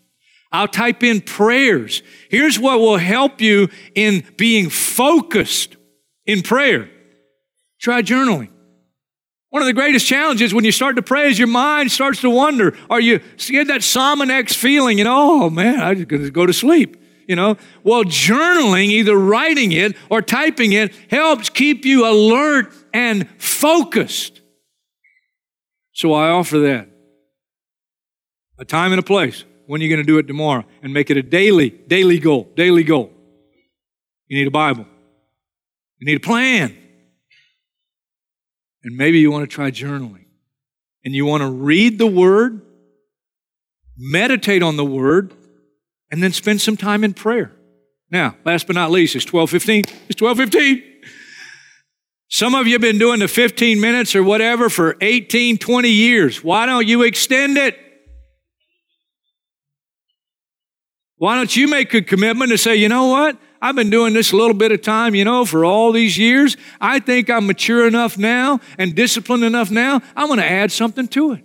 I'll 0.52 0.68
type 0.68 1.04
in 1.04 1.22
prayers. 1.22 2.02
Here's 2.30 2.58
what 2.58 2.80
will 2.80 2.98
help 2.98 3.42
you 3.42 3.68
in 3.96 4.24
being 4.38 4.70
focused 4.70 5.76
in 6.26 6.42
prayer. 6.42 6.90
Try 7.80 8.02
journaling. 8.02 8.50
One 9.50 9.62
of 9.62 9.66
the 9.66 9.74
greatest 9.74 10.06
challenges 10.06 10.54
when 10.54 10.66
you 10.66 10.72
start 10.72 10.96
to 10.98 11.02
pray 11.02 11.30
is 11.30 11.40
your 11.40 11.48
mind 11.48 11.92
starts 11.92 12.22
to 12.22 12.30
wonder. 12.30 12.78
Are 12.90 13.00
you 13.00 13.20
get 13.38 13.68
that 13.68 13.82
Sominex 13.82 14.54
feeling, 14.54 14.98
you 14.98 15.04
know, 15.04 15.44
oh 15.44 15.50
man, 15.50 15.82
I'm 15.82 15.98
just 15.98 16.08
gonna 16.08 16.30
go 16.30 16.46
to 16.46 16.54
sleep 16.54 16.98
you 17.28 17.36
know? 17.36 17.58
Well, 17.84 18.04
journaling, 18.06 18.88
either 18.88 19.16
writing 19.16 19.74
it 19.74 19.96
or 20.10 20.22
typing 20.22 20.74
it, 20.74 20.96
helps 21.12 21.50
keep 21.50 21.86
you 21.86 22.08
alert 22.08 22.74
and 22.98 23.30
focused. 23.38 24.42
So 25.94 26.14
I 26.14 26.30
offer 26.30 26.58
that. 26.60 26.90
A 28.58 28.66
time 28.66 28.92
and 28.92 29.00
a 29.00 29.04
place. 29.04 29.44
When 29.68 29.82
are 29.82 29.84
you 29.84 29.90
going 29.90 30.04
to 30.04 30.12
do 30.12 30.18
it 30.18 30.24
tomorrow? 30.24 30.66
And 30.82 30.92
make 30.94 31.12
it 31.12 31.18
a 31.18 31.22
daily, 31.22 31.70
daily 31.70 32.18
goal, 32.18 32.52
daily 32.56 32.84
goal. 32.84 33.12
You 34.28 34.40
need 34.40 34.48
a 34.48 34.52
Bible. 34.52 34.88
You 36.00 36.08
need 36.08 36.18
a 36.18 36.26
plan. 36.26 36.76
And 38.84 38.98
maybe 38.98 39.20
you 39.20 39.30
want 39.30 39.48
to 39.48 39.54
try 39.54 39.70
journaling. 39.70 40.26
And 41.06 41.14
you 41.14 41.28
want 41.28 41.42
to 41.42 41.50
read 41.52 42.00
the 42.00 42.08
Word, 42.08 42.62
meditate 43.96 44.64
on 44.64 44.76
the 44.76 44.86
Word, 44.86 45.36
and 46.10 46.24
then 46.24 46.32
spend 46.32 46.62
some 46.62 46.78
time 46.78 47.04
in 47.04 47.14
prayer. 47.14 47.52
Now, 48.10 48.38
last 48.44 48.66
but 48.66 48.76
not 48.76 48.90
least, 48.90 49.16
it's 49.16 49.26
12:15. 49.26 49.86
It's 50.10 50.20
12:15. 50.20 50.97
Some 52.30 52.56
of 52.56 52.68
you 52.68 52.74
have 52.74 52.82
been 52.82 53.00
doing 53.00 53.20
the 53.20 53.28
15 53.28 53.80
minutes 53.80 54.16
or 54.16 54.22
whatever 54.22 54.70
for 54.70 54.98
18, 55.00 55.58
20 55.58 55.90
years. 55.90 56.44
Why 56.44 56.66
don't 56.66 56.88
you 56.88 57.04
extend 57.04 57.58
it? 57.58 57.80
Why 61.18 61.36
don't 61.36 61.56
you 61.56 61.68
make 61.68 61.94
a 61.94 62.02
commitment 62.02 62.52
to 62.52 62.58
say, 62.58 62.76
you 62.76 62.90
know 62.90 63.08
what? 63.08 63.38
I've 63.60 63.76
been 63.76 63.90
doing 63.90 64.14
this 64.14 64.34
a 64.34 64.36
little 64.36 64.54
bit 64.54 64.72
of 64.72 64.82
time, 64.82 65.16
you 65.16 65.26
know, 65.26 65.46
for 65.46 65.66
all 65.66 65.92
these 65.92 66.18
years. 66.18 66.58
I 66.80 67.00
think 67.00 67.30
I'm 67.30 67.48
mature 67.48 67.88
enough 67.88 68.18
now 68.18 68.60
and 68.78 68.94
disciplined 68.94 69.44
enough 69.44 69.72
now. 69.72 70.02
I'm 70.16 70.28
going 70.28 70.40
to 70.40 70.46
add 70.46 70.72
something 70.72 71.08
to 71.10 71.32
it. 71.32 71.44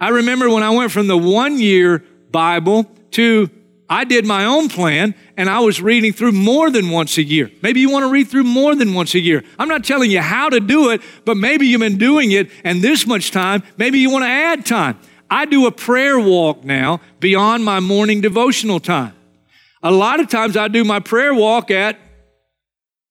I 0.00 0.08
remember 0.08 0.50
when 0.50 0.64
I 0.64 0.70
went 0.70 0.90
from 0.90 1.06
the 1.06 1.16
one 1.16 1.58
year 1.58 2.04
Bible 2.32 2.90
to 3.12 3.48
I 3.92 4.04
did 4.04 4.24
my 4.24 4.46
own 4.46 4.70
plan 4.70 5.14
and 5.36 5.50
I 5.50 5.60
was 5.60 5.82
reading 5.82 6.14
through 6.14 6.32
more 6.32 6.70
than 6.70 6.88
once 6.88 7.18
a 7.18 7.22
year. 7.22 7.50
Maybe 7.60 7.80
you 7.80 7.90
want 7.90 8.04
to 8.04 8.10
read 8.10 8.26
through 8.26 8.44
more 8.44 8.74
than 8.74 8.94
once 8.94 9.14
a 9.14 9.20
year. 9.20 9.44
I'm 9.58 9.68
not 9.68 9.84
telling 9.84 10.10
you 10.10 10.22
how 10.22 10.48
to 10.48 10.60
do 10.60 10.88
it, 10.88 11.02
but 11.26 11.36
maybe 11.36 11.66
you've 11.66 11.80
been 11.82 11.98
doing 11.98 12.32
it 12.32 12.50
and 12.64 12.80
this 12.80 13.06
much 13.06 13.32
time, 13.32 13.62
maybe 13.76 13.98
you 13.98 14.08
want 14.08 14.22
to 14.24 14.30
add 14.30 14.64
time. 14.64 14.98
I 15.28 15.44
do 15.44 15.66
a 15.66 15.70
prayer 15.70 16.18
walk 16.18 16.64
now 16.64 17.02
beyond 17.20 17.66
my 17.66 17.80
morning 17.80 18.22
devotional 18.22 18.80
time. 18.80 19.12
A 19.82 19.90
lot 19.90 20.20
of 20.20 20.28
times 20.30 20.56
I 20.56 20.68
do 20.68 20.84
my 20.84 21.00
prayer 21.00 21.34
walk 21.34 21.70
at 21.70 21.98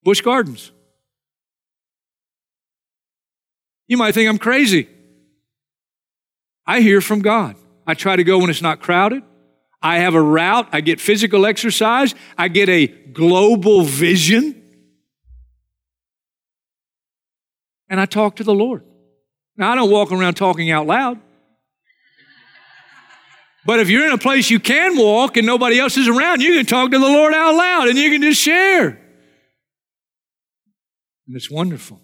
Busch 0.02 0.22
Gardens. 0.22 0.72
You 3.88 3.98
might 3.98 4.15
think 4.15 4.28
I'm 4.28 4.39
crazy. 4.39 4.89
I 6.65 6.82
hear 6.82 7.02
from 7.02 7.22
God. 7.22 7.56
I 7.86 7.94
try 7.94 8.15
to 8.15 8.24
go 8.24 8.39
when 8.39 8.50
it's 8.50 8.63
not 8.63 8.82
crowded. 8.82 9.22
I 9.82 9.98
have 10.00 10.13
a 10.13 10.22
route. 10.22 10.70
I 10.72 10.82
get 10.82 11.02
physical 11.02 11.46
exercise. 11.46 12.13
I 12.38 12.48
get 12.48 12.70
a 12.70 12.88
global 12.88 13.82
vision. 13.84 14.58
And 17.89 18.00
I 18.00 18.06
talk 18.06 18.38
to 18.38 18.44
the 18.44 18.54
Lord. 18.54 18.84
Now, 19.58 19.72
I 19.72 19.76
don't 19.76 19.91
walk 19.91 20.12
around 20.12 20.36
talking 20.36 20.72
out 20.72 20.88
loud. 20.88 21.20
But 23.65 23.80
if 23.80 23.89
you're 23.89 24.06
in 24.06 24.12
a 24.12 24.17
place 24.17 24.50
you 24.50 24.60
can 24.60 24.98
walk 24.98 25.38
and 25.38 25.46
nobody 25.46 25.80
else 25.80 25.98
is 25.98 26.08
around, 26.08 26.41
you 26.41 26.58
can 26.58 26.65
talk 26.65 26.91
to 26.91 26.98
the 26.98 27.06
Lord 27.06 27.34
out 27.34 27.54
loud 27.54 27.88
and 27.89 27.98
you 27.98 28.10
can 28.10 28.22
just 28.22 28.41
share. 28.41 28.88
And 31.28 31.36
it's 31.36 31.52
wonderful. 31.52 32.02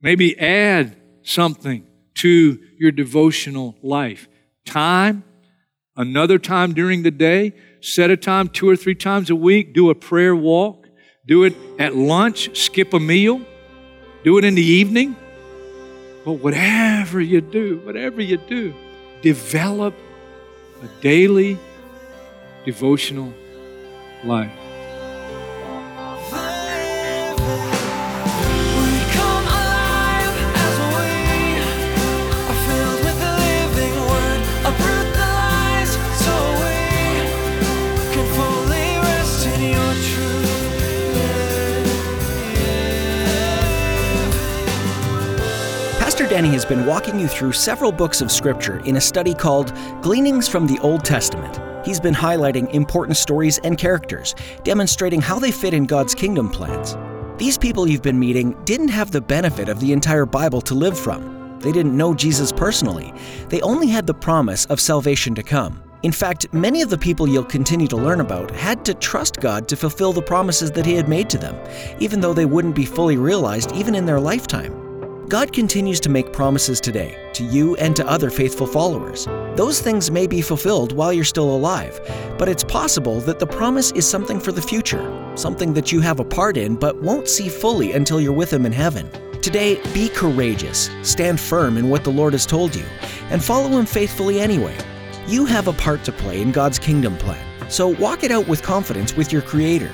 Maybe 0.00 0.38
add 0.38 0.96
something 1.22 1.84
to 2.16 2.60
your 2.78 2.92
devotional 2.92 3.76
life. 3.82 4.28
Time 4.64 5.24
Another 5.98 6.38
time 6.38 6.74
during 6.74 7.02
the 7.02 7.10
day, 7.10 7.52
set 7.80 8.08
a 8.08 8.16
time 8.16 8.48
two 8.48 8.68
or 8.68 8.76
three 8.76 8.94
times 8.94 9.30
a 9.30 9.34
week, 9.34 9.74
do 9.74 9.90
a 9.90 9.96
prayer 9.96 10.34
walk. 10.34 10.86
Do 11.26 11.42
it 11.42 11.56
at 11.76 11.96
lunch, 11.96 12.56
skip 12.56 12.94
a 12.94 13.00
meal. 13.00 13.42
Do 14.22 14.38
it 14.38 14.44
in 14.44 14.54
the 14.54 14.62
evening. 14.62 15.16
But 16.24 16.34
whatever 16.34 17.20
you 17.20 17.40
do, 17.40 17.80
whatever 17.84 18.22
you 18.22 18.36
do, 18.36 18.74
develop 19.22 19.92
a 20.82 21.02
daily 21.02 21.58
devotional 22.64 23.34
life. 24.24 24.67
Danny 46.38 46.50
has 46.50 46.64
been 46.64 46.86
walking 46.86 47.18
you 47.18 47.26
through 47.26 47.50
several 47.50 47.90
books 47.90 48.20
of 48.20 48.30
Scripture 48.30 48.78
in 48.84 48.94
a 48.94 49.00
study 49.00 49.34
called 49.34 49.72
Gleanings 50.02 50.46
from 50.46 50.68
the 50.68 50.78
Old 50.78 51.04
Testament. 51.04 51.58
He's 51.84 51.98
been 51.98 52.14
highlighting 52.14 52.72
important 52.72 53.16
stories 53.16 53.58
and 53.64 53.76
characters, 53.76 54.36
demonstrating 54.62 55.20
how 55.20 55.40
they 55.40 55.50
fit 55.50 55.74
in 55.74 55.84
God's 55.84 56.14
kingdom 56.14 56.48
plans. 56.48 56.96
These 57.38 57.58
people 57.58 57.88
you've 57.88 58.02
been 58.02 58.20
meeting 58.20 58.56
didn't 58.62 58.86
have 58.86 59.10
the 59.10 59.20
benefit 59.20 59.68
of 59.68 59.80
the 59.80 59.92
entire 59.92 60.26
Bible 60.26 60.60
to 60.60 60.74
live 60.76 60.96
from. 60.96 61.58
They 61.58 61.72
didn't 61.72 61.96
know 61.96 62.14
Jesus 62.14 62.52
personally. 62.52 63.12
They 63.48 63.60
only 63.62 63.88
had 63.88 64.06
the 64.06 64.14
promise 64.14 64.64
of 64.66 64.80
salvation 64.80 65.34
to 65.34 65.42
come. 65.42 65.82
In 66.04 66.12
fact, 66.12 66.54
many 66.54 66.82
of 66.82 66.88
the 66.90 66.98
people 66.98 67.28
you'll 67.28 67.42
continue 67.42 67.88
to 67.88 67.96
learn 67.96 68.20
about 68.20 68.52
had 68.52 68.84
to 68.84 68.94
trust 68.94 69.40
God 69.40 69.66
to 69.66 69.74
fulfill 69.74 70.12
the 70.12 70.22
promises 70.22 70.70
that 70.70 70.86
He 70.86 70.94
had 70.94 71.08
made 71.08 71.28
to 71.30 71.38
them, 71.38 71.56
even 71.98 72.20
though 72.20 72.32
they 72.32 72.46
wouldn't 72.46 72.76
be 72.76 72.84
fully 72.84 73.16
realized 73.16 73.72
even 73.72 73.96
in 73.96 74.06
their 74.06 74.20
lifetime. 74.20 74.87
God 75.28 75.52
continues 75.52 76.00
to 76.00 76.08
make 76.08 76.32
promises 76.32 76.80
today 76.80 77.14
to 77.34 77.44
you 77.44 77.76
and 77.76 77.94
to 77.96 78.08
other 78.08 78.30
faithful 78.30 78.66
followers. 78.66 79.26
Those 79.56 79.78
things 79.78 80.10
may 80.10 80.26
be 80.26 80.40
fulfilled 80.40 80.92
while 80.92 81.12
you're 81.12 81.22
still 81.22 81.54
alive, 81.54 82.00
but 82.38 82.48
it's 82.48 82.64
possible 82.64 83.20
that 83.20 83.38
the 83.38 83.46
promise 83.46 83.92
is 83.92 84.08
something 84.08 84.40
for 84.40 84.52
the 84.52 84.62
future, 84.62 85.04
something 85.36 85.74
that 85.74 85.92
you 85.92 86.00
have 86.00 86.18
a 86.18 86.24
part 86.24 86.56
in 86.56 86.76
but 86.76 87.02
won't 87.02 87.28
see 87.28 87.50
fully 87.50 87.92
until 87.92 88.22
you're 88.22 88.32
with 88.32 88.50
Him 88.50 88.64
in 88.64 88.72
heaven. 88.72 89.06
Today, 89.42 89.78
be 89.92 90.08
courageous, 90.08 90.88
stand 91.02 91.38
firm 91.38 91.76
in 91.76 91.90
what 91.90 92.04
the 92.04 92.10
Lord 92.10 92.32
has 92.32 92.46
told 92.46 92.74
you, 92.74 92.86
and 93.28 93.44
follow 93.44 93.68
Him 93.68 93.84
faithfully 93.84 94.40
anyway. 94.40 94.78
You 95.26 95.44
have 95.44 95.68
a 95.68 95.74
part 95.74 96.04
to 96.04 96.12
play 96.12 96.40
in 96.40 96.52
God's 96.52 96.78
kingdom 96.78 97.18
plan, 97.18 97.70
so 97.70 97.88
walk 97.88 98.24
it 98.24 98.30
out 98.30 98.48
with 98.48 98.62
confidence 98.62 99.14
with 99.14 99.30
your 99.30 99.42
Creator. 99.42 99.92